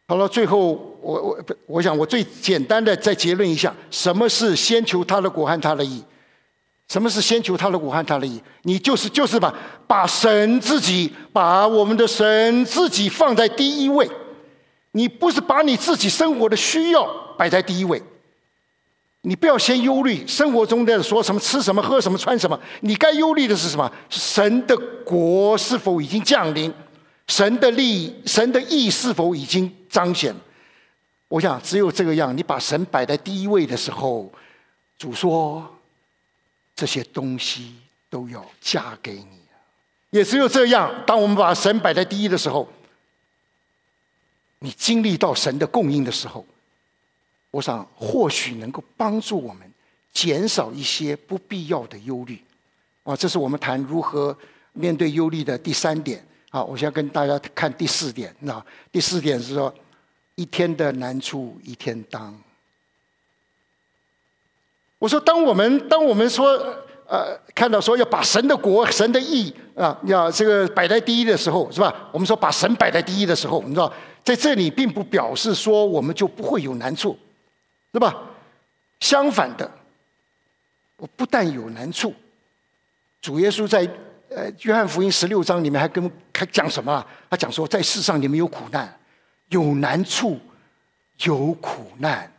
[0.07, 6.03] 好了，最后我我我想我最简单的再结论一下：什么是先求他的国和他的义？
[6.87, 8.41] 什么是先求他的国和他的义？
[8.63, 9.53] 你就是就是把
[9.85, 14.09] 把神自己，把我们的神自己放在第一位。
[14.93, 17.05] 你不是把你自己生活的需要
[17.37, 18.01] 摆在第一位。
[19.21, 23.91] 你不要先忧虑生活中的说什么吃什么喝什么穿什么，你该忧虑的是什么？
[24.09, 26.73] 神的国是否已经降临？
[27.27, 30.33] 神的利益、神的义是否已经彰显？
[31.27, 34.31] 我想只有这个样，你把神摆在第一位的时候，
[34.97, 35.77] 主说
[36.73, 37.75] 这些东西
[38.09, 39.39] 都要加给你。
[40.11, 42.67] 也只有这样，当我们把神摆在第一的时候，
[44.59, 46.45] 你经历到神的供应的时候。
[47.51, 49.61] 我想，或许能够帮助我们
[50.11, 52.39] 减少一些不必要的忧虑。
[53.03, 54.37] 啊，这是我们谈如何
[54.73, 56.23] 面对忧虑的第三点。
[56.51, 58.35] 啊，我先跟大家看第四点。
[58.39, 59.73] 那第四点是说，
[60.35, 62.35] 一天的难处一天当。
[64.97, 66.51] 我说，当我们当我们说
[67.07, 72.09] 呃，看到说要把神的国、神的义啊，要这个摆在第一的时候，是吧？
[72.11, 73.91] 我们说把神摆在第一的时候，你知道，
[74.23, 77.17] 在这里并不表示说我们就不会有难处。
[77.91, 78.15] 是吧？
[78.99, 79.69] 相反的，
[80.97, 82.13] 我不但有难处，
[83.21, 83.89] 主耶稣在
[84.29, 87.05] 呃约翰福音十六章里面还跟还讲什么？
[87.29, 88.97] 他讲说，在世上你们有苦难，
[89.49, 90.39] 有难处，
[91.23, 92.31] 有苦难。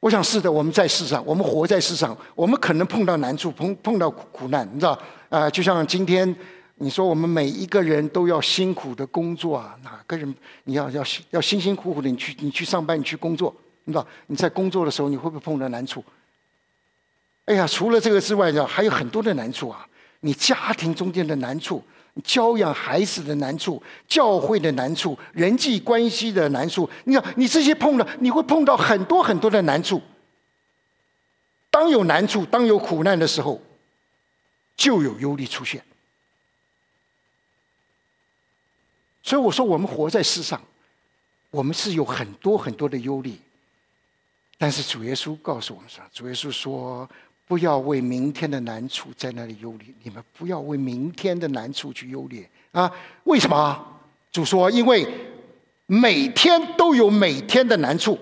[0.00, 4.98] 我想是的，我们在世上，我们活在世上，我们可能碰到难处，碰碰到苦难，你知道？
[5.28, 6.34] 啊，就像今天。
[6.80, 9.76] 你说我们每一个人都要辛苦的工作啊？
[9.82, 10.32] 哪个人
[10.64, 16.04] 你要要要辛辛苦苦的你去你去上班你去工作，你知道你在工作的时候你会不会碰到难处？
[17.46, 19.86] 哎呀，除了这个之外呢，还有很多的难处啊！
[20.20, 21.82] 你家庭中间的难处，
[22.22, 30.00] 教养孩子的难处，教会的难处，人际关系的难处，你看你这些碰到你会碰到很多很多的难处。
[31.70, 33.60] 当有难处，当有苦难的时候，
[34.76, 35.82] 就有忧虑出现。
[39.28, 40.58] 所以我说，我们活在世上，
[41.50, 43.38] 我们是有很多很多的忧虑。
[44.56, 47.06] 但是主耶稣告诉我们说：“主耶稣说，
[47.46, 49.94] 不要为明天的难处在那里忧虑。
[50.02, 52.90] 你们不要为明天的难处去忧虑啊！
[53.24, 54.00] 为什么？
[54.32, 55.06] 主说，因为
[55.84, 58.18] 每天都有每天的难处。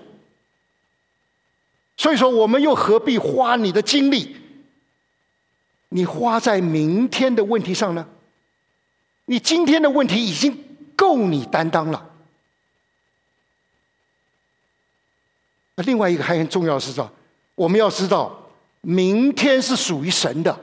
[1.95, 4.35] 所以说，我们又何必花你的精力？
[5.87, 8.05] 你花在明天的问题上呢？
[9.23, 10.65] 你今天的问题已经……
[10.97, 12.09] 够你担当了。
[15.75, 17.09] 那另外一个还很重要的是说，
[17.53, 18.49] 我们要知道，
[18.81, 20.59] 明天是属于神的，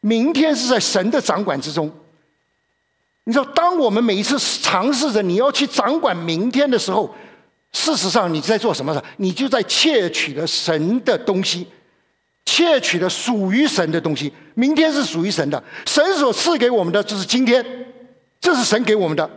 [0.00, 1.92] 明天是在神的掌管之中。
[3.24, 7.14] 你知道，当我们每一次尝试着你要去掌管明天的时候，
[7.72, 9.04] 事实上你在做什么呢？
[9.18, 11.68] 你就在窃取了神的东西，
[12.46, 14.32] 窃取了属于神的东西。
[14.54, 17.91] 明天是属于神的，神所赐给我们的就是今天。
[18.42, 19.30] 这是神给我们的，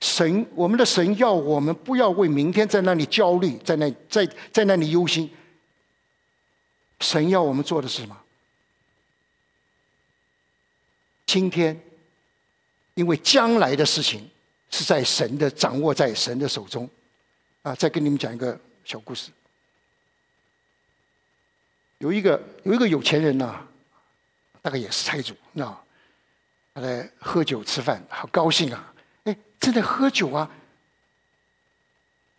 [0.00, 5.30] 神，我们的神要我们不要为明天在那里焦虑，在那在在那里忧心。
[7.00, 8.16] 神要我们做的是什么？
[11.26, 11.78] 今天，
[12.94, 14.30] 因为将来的事情
[14.70, 16.88] 是在神的掌握，在神的手中。
[17.62, 19.30] 啊，再跟你们讲一个小故事。
[21.98, 23.60] 有一个有一个有钱人呐，
[24.60, 25.76] 大概也是财主，那
[26.74, 28.92] 他在喝酒吃饭，好高兴啊！
[29.24, 30.50] 哎，正在喝酒啊，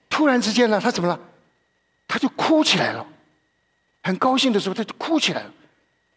[0.09, 1.19] 突然之间呢，他怎么了？
[2.07, 3.05] 他就哭起来了。
[4.03, 5.51] 很高兴的时候，他就哭起来了。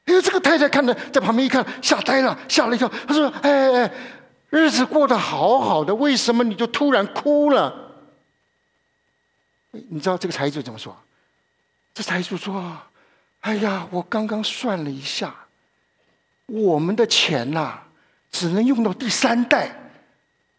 [0.07, 2.89] 哎呦，这个太太看着在旁边一看，吓呆了，吓了一跳。
[3.07, 3.93] 他说：“哎哎哎，
[4.51, 7.83] 日子过得好好的，为什么你就突然哭了？”
[9.91, 10.97] 你知道这个财主怎么说？
[11.93, 12.77] 这财主说
[13.41, 15.35] ：“哎呀，我刚刚算了一下，
[16.47, 17.83] 我们的钱呐，
[18.31, 19.71] 只能用到第三代，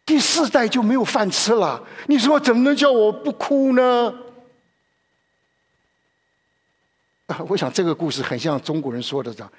[0.05, 1.83] 第四代就没有饭吃了。
[2.07, 4.13] 你说怎么能叫我不哭呢？”
[7.27, 9.51] 啊，我想这个故事很像中国人说的“叫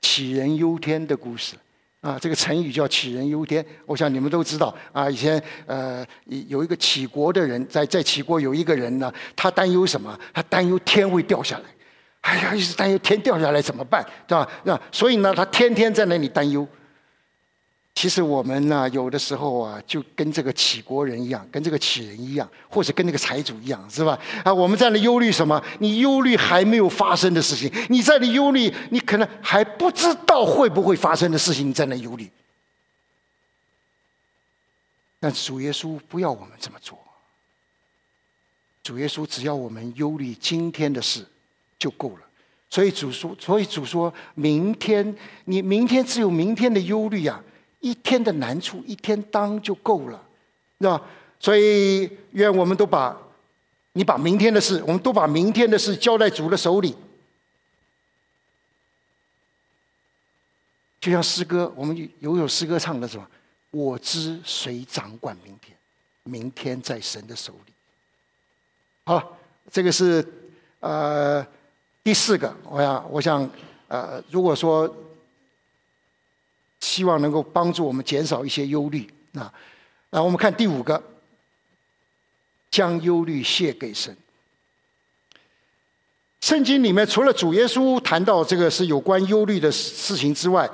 [0.00, 1.56] 杞人忧天”的故事。
[2.00, 4.72] 啊，这个成语叫“杞人忧天”，我想你们都知道。
[4.92, 6.06] 啊，以前呃，
[6.46, 10.16] 有一个杞国的人，在在杞国有一个人呢，他担忧什么？
[10.32, 11.64] 他担忧天会掉下来。
[12.20, 14.06] 哎呀，一直担忧天掉下来怎么办？
[14.28, 14.48] 对吧？
[14.62, 16.64] 那所以呢，他天天在那里担忧。
[17.96, 24.18] 其实我们呢，有的时候啊，就跟这个杞国人一样，跟这个杞人一样，或者跟那个财主一样，是吧？
[24.44, 25.60] 啊，我们在那忧虑什么？
[25.78, 32.30] 你忧虑还没有发生的事情，你在那忧虑，你可能还不知道会不会发生的事情，你在那忧虑。
[35.18, 36.98] 但主耶稣不要我们这么做。
[38.82, 41.26] 主耶稣只要我们忧虑今天的事
[41.78, 42.20] 就够了。
[42.68, 45.16] 所以主说，所以主说明天，
[45.46, 47.42] 你明天只有明天的忧虑呀。
[47.80, 50.20] 一天的难处，一天当就够了，
[50.80, 51.00] 是吧？
[51.38, 53.16] 所以愿我们都把，
[53.92, 56.96] 你把明天的事，我们都把明天的事交在主的手里。
[61.00, 63.30] 就像诗歌，我们有有诗歌唱的是吧？
[63.70, 65.76] 我知谁掌管明天，
[66.24, 67.72] 明天在神的手里。
[69.04, 69.38] 好，
[69.70, 70.26] 这个是
[70.80, 71.46] 呃
[72.02, 73.50] 第四个，我想，我想
[73.88, 74.92] 呃，如果说。
[76.80, 79.52] 希望能够帮助我们减少一些忧虑啊！
[80.10, 81.02] 那我们看第五个，
[82.70, 84.16] 将忧虑卸给神。
[86.40, 90.68] 圣经里面除了主耶稣谈到这个是有关忧虑的事情之外，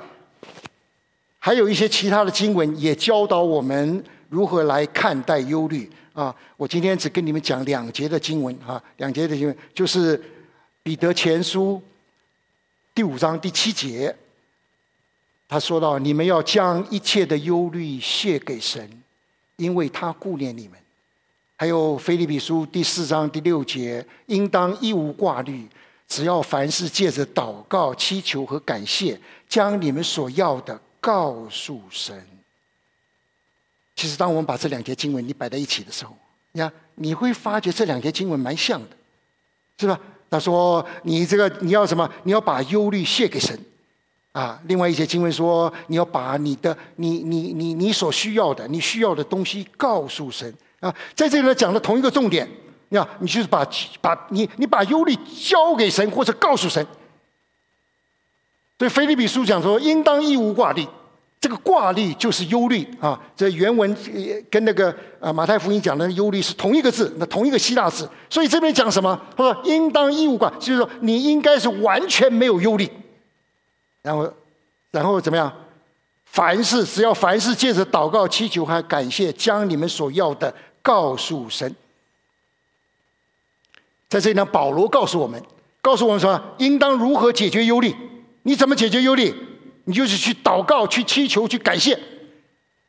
[1.39, 6.33] 还有一些其他的经文也教导我们如何来看待忧虑啊！
[6.57, 10.21] 我今天只跟你们讲两节的经文啊，两节的经文就是
[10.83, 11.81] 彼得前书
[12.93, 14.15] 第五章第七节。
[15.53, 18.89] 他说到：“你们要将一切的忧虑卸给神，
[19.57, 20.79] 因为他顾念你们。”
[21.55, 25.67] 还有《腓立比书》第四章第六节：“应当一无挂虑，
[26.07, 32.25] 只要凡事借着祷告、祈求和感谢，将你们所要的告诉神。”
[33.95, 36.17] 其实，当我们把这两节经文你摆在一起的时候，
[36.53, 38.89] 你看你会发觉这两节经文蛮像的，
[39.77, 39.99] 是吧？
[40.31, 42.11] 他说：“你这个你要什么？
[42.23, 43.55] 你要把忧虑卸给神。”
[44.33, 50.93] 啊，另外一些经文说，你要把你的、你、你、你、你所需要的、你需要的东西告诉神啊。
[51.13, 52.49] 在这里呢，讲的同一个重点，
[52.89, 53.63] 呀，你就是把
[54.01, 56.83] 把你你把忧虑交给神，或者告诉神。
[58.79, 60.83] 所以菲利比书讲说，应当一无挂虑。
[61.39, 63.21] 这个挂虑就是忧虑啊。
[63.35, 63.95] 这原文
[64.49, 68.09] 跟那个啊马太福音讲的忧虑是同一个字，那同一个希腊字。
[68.31, 69.21] 所以这边讲什么？
[69.37, 72.89] 他说应当一无挂，就是说你应该是完全没有忧虑。
[74.03, 74.31] 然后，
[74.91, 75.51] 然后怎么样？
[76.25, 81.75] 凡事只要凡事借着祷告、祈求和感谢，将你们所要的告诉神。
[84.09, 85.41] 在这里呢，保罗告诉我们，
[85.81, 87.95] 告诉我们说，应当如何解决忧虑？
[88.43, 89.33] 你怎么解决忧虑？
[89.85, 91.97] 你就是去祷告、去祈求、去感谢。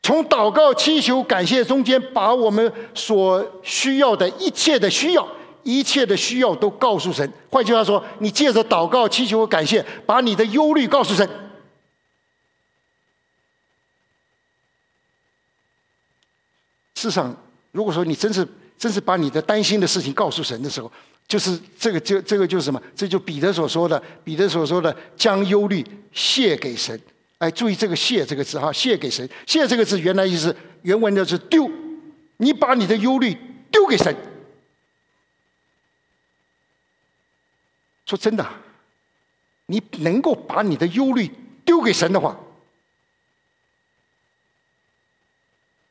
[0.02, 5.26] 从祷告、祈求、感谢中间，把我们所需要的一切的需要。
[5.64, 7.28] 一切的需要都告诉神。
[7.50, 11.28] 换句话说，你借着祷告、祈求和感谢，把你的忧虑告诉神。
[16.94, 17.36] 事实上，
[17.72, 18.46] 如果说你真是
[18.78, 20.90] 真是把你的担心的事情告诉神的时候，
[21.26, 22.80] 就是这个就这个就是什么？
[22.94, 26.98] 这就彼得所说的，彼得所说的将忧虑卸给神。
[27.38, 29.28] 哎，注意这个“卸”这个字哈，“卸给神”。
[29.44, 31.68] “卸”这个字原来意思原文就是丢，
[32.38, 33.36] 你把你的忧虑
[33.70, 34.14] 丢给神。
[38.06, 38.46] 说真的，
[39.66, 41.30] 你能够把你的忧虑
[41.64, 42.38] 丢给神的话，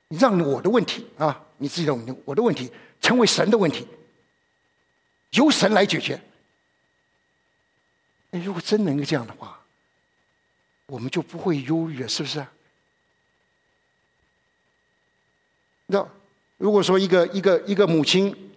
[0.10, 3.88] 你让我的问题啊，你自己的问题我的问题成为神的问题，
[5.32, 6.22] 由神来解决。
[8.32, 9.60] 哎，如果真能够这样的话，
[10.86, 12.46] 我们就不会忧虑了，是不是？
[15.88, 16.08] 那
[16.58, 18.53] 如果说一个一个一个母亲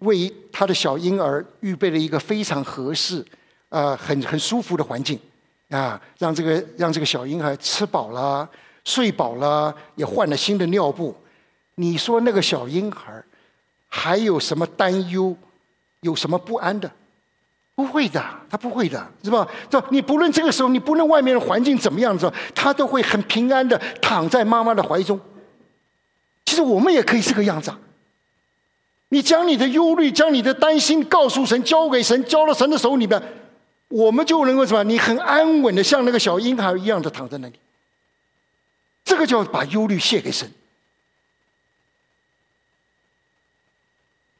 [0.00, 3.24] 为他的小婴儿预备了一个非常合适、
[3.70, 5.18] 啊很很舒服的环境，
[5.70, 8.48] 啊，让这个让这个小婴孩吃饱了、
[8.84, 11.14] 睡饱了，也换了新的尿布，
[11.76, 13.22] 你说那个小婴孩
[13.88, 15.36] 还有什么担忧、
[16.00, 16.90] 有什么不安的？
[17.76, 19.46] 不会的，他不会的，是吧？
[19.70, 25.18] 这你不论这个时候，你不论外面的环境怎么样子，他都会很平安的躺在妈妈的怀中。
[26.44, 27.72] 其实我们也可以这个样子。
[29.10, 33.20] 你将你的忧虑、将你的担心告诉神，交给神，交到神的手里边，
[33.88, 34.82] 我们就能够什么？
[34.84, 37.54] 你很安稳的，像那个小婴孩一样的躺在那里。
[39.04, 40.50] 这个叫把忧虑卸给神。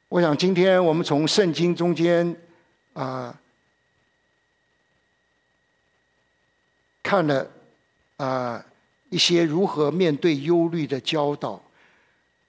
[0.08, 2.36] 我想今天我们从圣经中间
[2.92, 3.36] 啊
[7.02, 7.48] 看了
[8.16, 8.64] 啊
[9.08, 11.60] 一些如何面对忧虑的教导。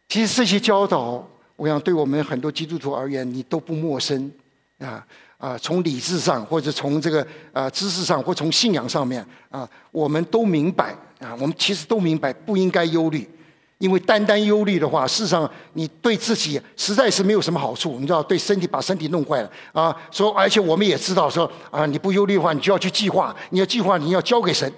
[0.08, 1.28] 其实这些教导，
[1.62, 4.32] 我想对我们很多基督徒而言，你都不陌生
[4.80, 5.06] 啊
[5.38, 5.56] 啊！
[5.60, 11.38] 从理智上，或者从这个啊知识上，或从信仰上面啊，我们都明白啊。
[11.40, 13.30] 我们其实都明白，不应该忧虑，
[13.78, 18.00] 因为单单忧虑的话，事实上你对自己实在是没有什么好处。
[18.00, 19.96] 你知道，对身体把身体弄坏了啊。
[20.10, 24.74] 说，而且我们也知道，说啊，你不忧虑的话，你就要去计划，你要计划，你要交给神。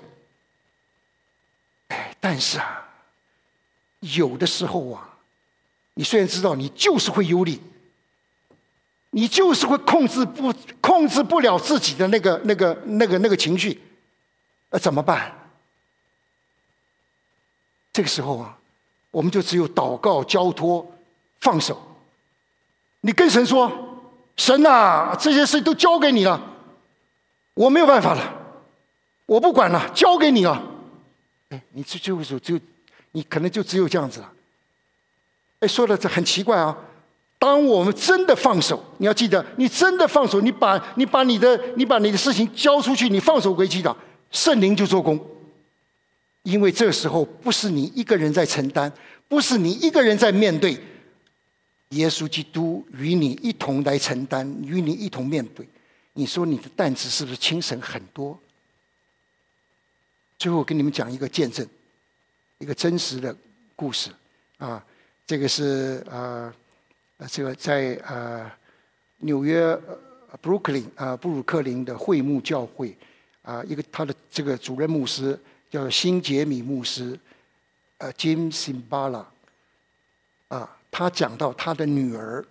[1.88, 2.84] 哎，但是啊，
[4.02, 5.12] 有的时候啊。
[5.96, 7.60] 你虽然知道你就是会忧虑，
[9.12, 13.80] 你就是会控制不控制不了自己的那个那个那个那个情绪，
[14.72, 15.32] 那怎么办？
[17.92, 18.58] 这个时候啊，
[19.12, 20.92] 我们就只有祷告、交托、
[21.42, 21.80] 放手。
[23.02, 23.72] 你跟神说
[24.36, 26.42] ：“神啊，这些事都交给你了，
[27.54, 28.34] 我没有办法了，
[29.28, 30.60] 我不管了，交给你了。”
[31.50, 32.60] 哎，你这最后说，就
[33.12, 34.33] 你可能就只有这样子了。
[35.64, 36.78] 哎，说的这很奇怪啊！
[37.40, 43.96] 当我们真的放手，你要记得，你真的放手，你把你把你的你把你的事情交出去，你放手归去的，
[44.30, 45.18] 圣灵就做工。
[46.42, 48.92] 因为这时候不是你一个人在承担，
[49.30, 50.78] 不是你一个人在面对，
[51.90, 55.66] 耶稣基督与你一同来承担，与你一同面对。
[56.14, 58.38] 你说你的担子是不是轻省很多？
[60.38, 61.66] 最后跟你们讲一个见证，
[62.58, 63.34] 一个真实的
[63.78, 64.10] 故事
[64.58, 64.84] 啊。
[65.26, 66.54] 这个是呃，
[67.30, 68.52] 这个在呃
[69.20, 69.74] 纽约
[70.42, 72.96] 布鲁克林啊布鲁克林的会幕教会
[73.42, 77.18] 啊，一个他的这个主任牧师叫辛杰米牧师，
[78.00, 79.24] 呃，Jim Simbala
[80.50, 82.44] 啊，他讲到他的女儿，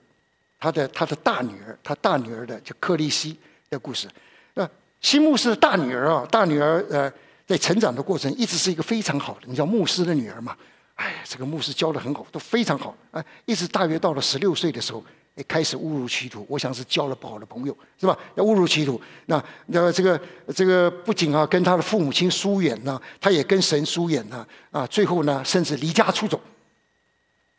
[0.59, 3.37] 他的他的大女儿，他大女儿的叫克利西
[3.69, 4.09] 的故事。
[4.55, 4.69] 那
[5.03, 7.13] 新牧师的大女儿啊，大女儿呃，
[7.47, 10.57] 在成长的过程一直是一个非常好的，你知道牧师的女儿嘛？
[10.95, 12.95] 哎，这个牧师教的很好，都非常好。
[13.11, 15.03] 哎，一直大约到了十六岁的时候，
[15.35, 16.47] 哎，开始误入歧途。
[16.49, 18.17] 我想是交了不好的朋友，是吧？
[18.35, 19.01] 要误入歧途。
[19.27, 20.21] 那那这个
[20.55, 24.47] 这个不仅啊跟他的父母亲疏远呢，他也跟神疏远呢。
[24.71, 26.41] 啊，最后呢，甚至离家出走。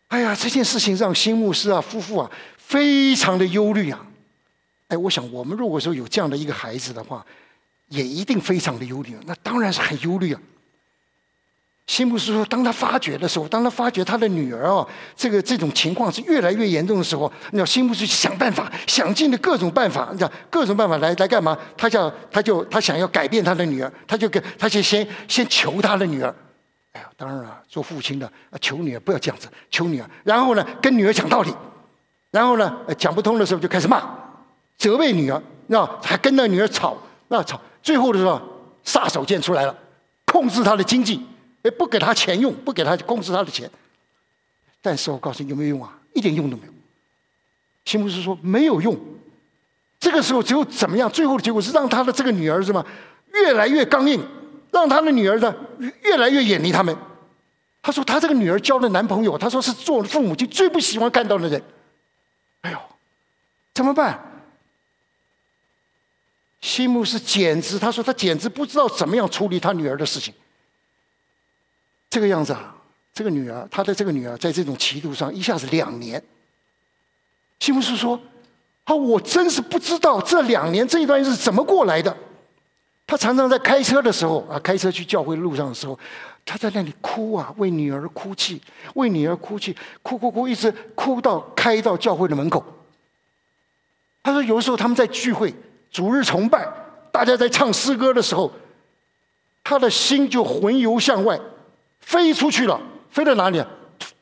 [0.07, 4.05] 哎呀，这件事情让新牧师啊夫妇啊非常的忧虑啊。
[4.89, 7.25] 哎，我想我们如果说有这样的一个孩子的话，
[7.89, 9.15] 也一定非常的忧虑。
[9.15, 10.39] 啊那当然是很忧虑啊。
[11.87, 21.57] 辛普斯说：“当他发觉的时候，当他发觉他的女儿啊，这个这种情况是越来越严重的时候，那辛普斯想办法，想尽了各种办法，你知道各种办法来来干嘛？
[21.77, 26.33] 他叫他就他想要改变他的女儿，他就跟他就先先求他的女儿。
[26.93, 28.31] 哎呀，当然了，做父亲的
[28.61, 30.09] 求女儿不要这样子，求女儿。
[30.23, 31.53] 然后呢，跟女儿讲道理，
[32.31, 34.01] 然后呢，讲不通的时候就开始骂，
[34.77, 38.41] 责备女儿，那还跟那女儿吵，那吵，最后的时候
[38.83, 39.75] 杀手锏出来了，
[40.25, 41.21] 控制他的经济。”
[41.63, 43.69] 也不给他钱用，不给他工资他的钱。
[44.81, 45.97] 但是我告诉你，有没有用啊？
[46.13, 46.73] 一点用都没有。
[47.85, 48.95] 新牧师说没有用。
[49.99, 51.09] 这个时候只有怎么样？
[51.09, 52.85] 最后的结果是让他的这个女儿是吗？
[53.33, 54.21] 越来越刚硬，
[54.71, 55.55] 让他的女儿呢
[56.01, 56.95] 越来越远离他们。
[57.81, 61.63] 他说他这个女儿交的男朋友，他说是做父母亲最不喜欢看到的人。
[62.61, 62.77] 哎呦，
[63.73, 64.19] 怎么办？
[66.61, 70.33] 新牧师简直，他说他简直不知道怎么样处理他女儿的事情。
[72.13, 72.75] 这个样子啊，
[73.11, 76.23] 这个女儿，他的这个女儿，在这种歧途上一下子两年。
[77.59, 78.19] 西姆斯说
[78.85, 82.15] ：“啊，我真是不知道这两年这一段日子怎么过来的。”
[83.07, 85.97] 他常常在开车的时候啊，开车去教会路上的时候，
[86.45, 88.61] 他在那里哭啊，为女儿哭泣，
[88.93, 92.63] 为女儿哭泣，哭哭哭，一直哭到开到教会的门口。
[94.21, 95.51] 他说：“有时候他们在聚会，
[95.89, 96.71] 主日崇拜，
[97.11, 98.51] 大家在唱诗歌的时候，
[99.63, 101.39] 他的心就魂游向外，
[102.05, 102.79] 飞出去了，
[103.09, 103.63] 飞到哪里？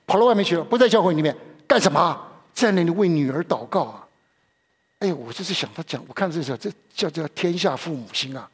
[0.08, 1.36] 跑到外面去了，不在教会里面
[1.68, 2.28] 干什么？
[2.54, 4.08] 在那里为女儿祷告啊！
[5.00, 8.50] 哎呦，我就是想他讲，我看这叫这叫叫天下父母心啊！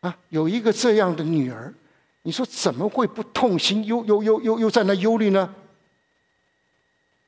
[0.00, 1.74] 啊，有一个这样的女儿，
[2.22, 3.84] 你说怎么会不痛心？
[3.84, 5.52] 又又又又又在那忧虑呢？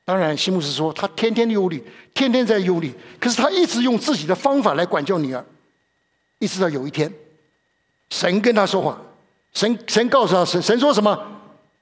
[0.05, 1.83] 当然，西姆斯说他天天忧虑，
[2.13, 2.93] 天天在忧虑。
[3.19, 5.45] 可是他一直用自己的方法来管教女儿，
[6.39, 7.13] 一直到有一天，
[8.09, 8.99] 神跟他说话，
[9.53, 11.27] 神神告诉他，神神说什么？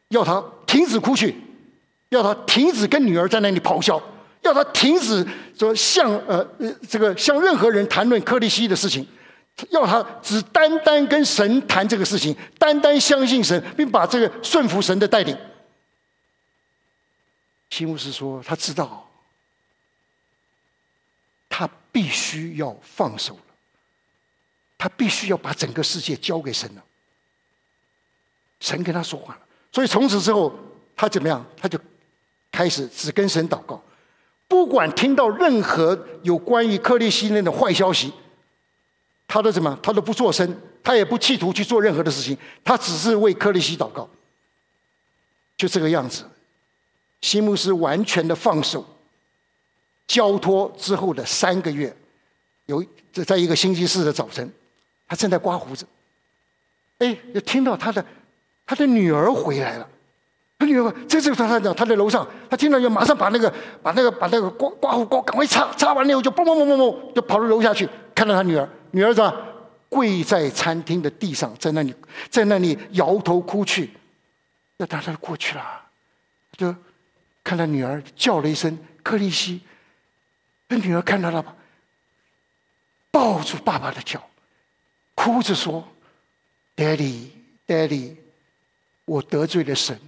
[0.10, 1.36] 要他停止哭去，
[2.10, 4.02] 要他停止跟女儿在那里咆哮，
[4.42, 5.24] 要他停止
[5.58, 9.08] 说向呃呃这个向任何人谈论克利希的事情，
[9.70, 15.38] 要他只单单跟神谈这个事情，单单相信神，并把这个顺服神的带领。
[17.70, 19.08] 西姆斯说：“他知道，
[21.48, 23.42] 他必须要放手了，
[24.76, 26.84] 他必须要把整个世界交给神了。
[28.60, 29.40] 神跟他说话了，
[29.72, 30.54] 所以从此之后，
[30.96, 31.46] 他怎么样？
[31.58, 31.80] 他就
[32.52, 33.82] 开始只跟神祷告，
[34.48, 38.12] 不管听到任何有关于克利希那的坏消息，
[39.28, 39.78] 他都怎么？
[39.82, 44.10] 他都不做声，他也不企图去做任何的事情，他只是为克利希祷告，
[45.56, 46.26] 就这个样子。”
[47.22, 48.86] 西姆斯完全的放手，
[50.08, 51.94] 交托之后的三个月，
[52.66, 52.82] 有
[53.12, 54.50] 在在一个星期四的早晨，
[55.06, 55.86] 他正在刮胡子，
[57.00, 58.06] 哎，就听到他的
[58.70, 59.90] 他的女儿回来了。
[60.60, 63.52] 他女儿，这时候他他讲他在楼上，他听到就马上把那个
[63.82, 69.36] 把那个把那个刮刮胡刮赶快擦，擦完了以后就嘣嘣嘣嘣嘣就跑到楼下去，看到他女儿，女儿么
[69.90, 71.96] 跪在餐厅的地上，在那里
[72.30, 73.90] 在那里摇头哭去，
[74.78, 75.64] 要他他过去了，
[76.56, 76.76] 就。
[77.42, 79.60] 看到女儿叫了一声“克利希”，
[80.70, 81.56] 那女儿看到了吧，
[83.10, 84.22] 抱住爸爸的脚，
[85.16, 85.88] 哭着说
[86.76, 88.18] ：“Daddy，Daddy，
[89.10, 90.00] 我得罪了神，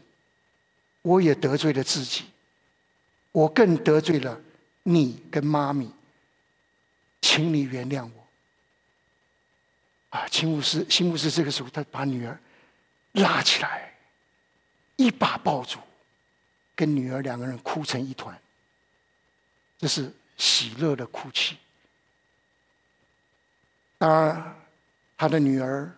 [1.01, 2.25] 我也得罪了自己，
[3.31, 4.39] 我更得罪了
[4.83, 5.91] 你跟妈咪，
[7.19, 8.27] 请你原谅我。”
[10.15, 12.39] 啊，秦牧师，秦牧师这个时候，他把女儿
[13.13, 13.91] 拉起来，
[14.97, 15.79] 一把抱住。
[16.75, 18.39] 跟女儿两个人哭成一团，
[19.77, 21.57] 这是喜乐的哭泣。
[23.97, 24.55] 当然，
[25.17, 25.91] 他的女儿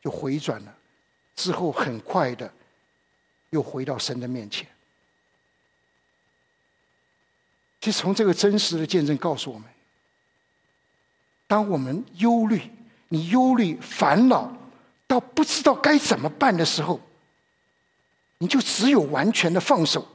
[0.00, 0.77] 就回转了，
[1.38, 2.52] 之后很快的
[3.50, 4.66] 又回到神的面前。
[7.80, 9.68] 其实，从这个真实的见证告诉我们：，
[11.46, 12.60] 当我们忧虑、
[13.10, 14.52] 你忧虑、烦恼
[15.06, 17.00] 到不知道该怎么办的时候，
[18.38, 20.06] 你就只有完全的放手。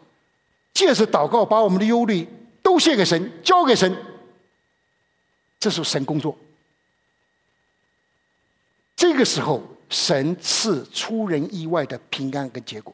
[0.74, 2.28] 借着祷告，把我们的忧虑
[2.62, 3.96] 都献给神，交给神。
[5.58, 6.38] 这是神工作。
[8.98, 9.64] 这个时候，
[9.94, 12.92] 神赐出人意外的平安跟结果。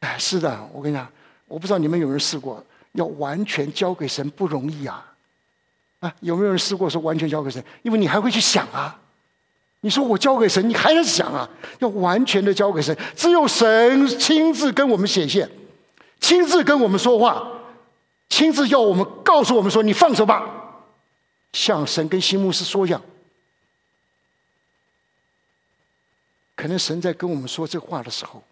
[0.00, 1.08] 哎，是的，我跟你讲，
[1.46, 5.14] 我不知道你们有没有试过，要完全交给神不容易啊！
[6.00, 7.64] 啊，有没有人试过说完全交给神？
[7.82, 9.00] 因为你还会去想啊。
[9.82, 11.48] 你说我交给神，你还在想啊？
[11.78, 15.48] 要完全的交给神，只有神亲自跟我们显现。
[16.18, 17.46] 亲自跟我们说话，
[18.28, 20.44] 亲自要我们告诉我们说：“你放手吧。”
[21.52, 23.00] 像神跟新牧师说一样。
[26.56, 28.42] 可能神在跟我们说这话的时候，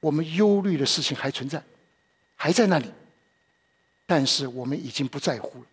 [0.00, 1.62] 我们忧虑的事情还存在，
[2.34, 2.90] 还在那里，
[4.06, 5.66] 但是我们已经不在乎了，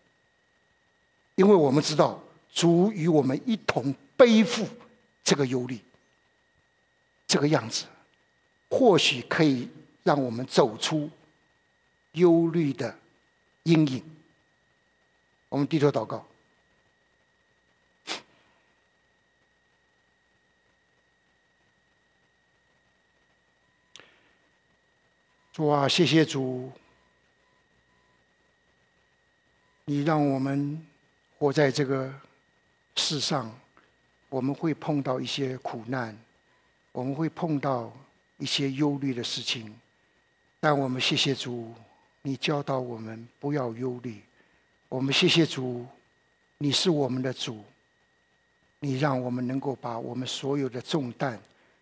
[1.34, 2.22] 因为我们知道
[2.54, 4.68] 主与我们一同背负
[5.24, 5.80] 这个忧虑，
[7.26, 7.86] 这个样子，
[8.70, 9.68] 或许可以。
[10.06, 11.10] 让我们走出
[12.12, 12.94] 忧虑的
[13.64, 14.04] 阴影。
[15.48, 16.28] 我们低头祷告，
[25.54, 26.72] 主啊，谢谢主，
[29.86, 30.84] 你让我们
[31.38, 32.12] 活在这个
[32.96, 33.56] 世上，
[34.30, 36.18] 我们会碰到一些苦难，
[36.92, 37.94] 我们会碰到
[38.40, 39.80] 一些忧虑的事情。
[40.60, 41.72] 但我们谢谢主，
[42.24, 44.24] 你教导我们不要忧虑。
[44.90, 45.86] 我们谢谢主，
[46.58, 47.64] 你是我们的主，
[48.80, 51.40] 你让我们能够把我们所有的重担、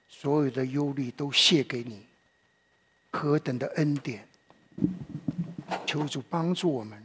[0.09, 2.05] 所有的忧虑都卸给你。
[3.11, 4.27] 何等的恩典！
[5.85, 7.03] 求主帮助我们。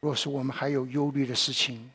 [0.00, 1.90] 若是我们还有忧虑的事情，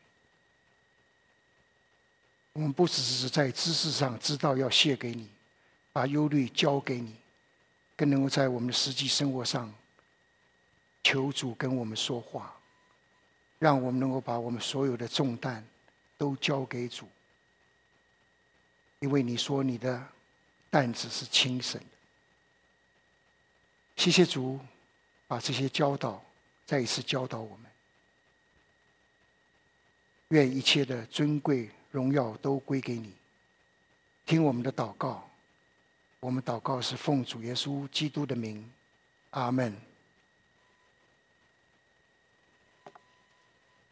[2.54, 5.30] 我们不只是在知识上知道要谢给你，
[5.94, 7.16] 把忧虑交给你。
[7.96, 9.72] 更能够在我们的实际生活上，
[11.04, 12.54] 求主跟我们说话，
[13.60, 15.64] 让我们能够把我们所有的重担
[16.18, 17.08] 都交给主，
[19.00, 20.04] 因为你说你的
[20.72, 21.88] 担子是轻省的。
[24.02, 24.60] 谢谢主，
[25.28, 26.20] 把这些教导
[26.66, 27.72] 再一次教导我们。
[30.30, 33.14] 愿一切的尊贵荣耀都归给你。
[34.26, 35.30] 听我们的祷告，
[36.20, 38.68] 我们祷告是奉主耶稣基督的名，
[39.30, 39.80] 阿门。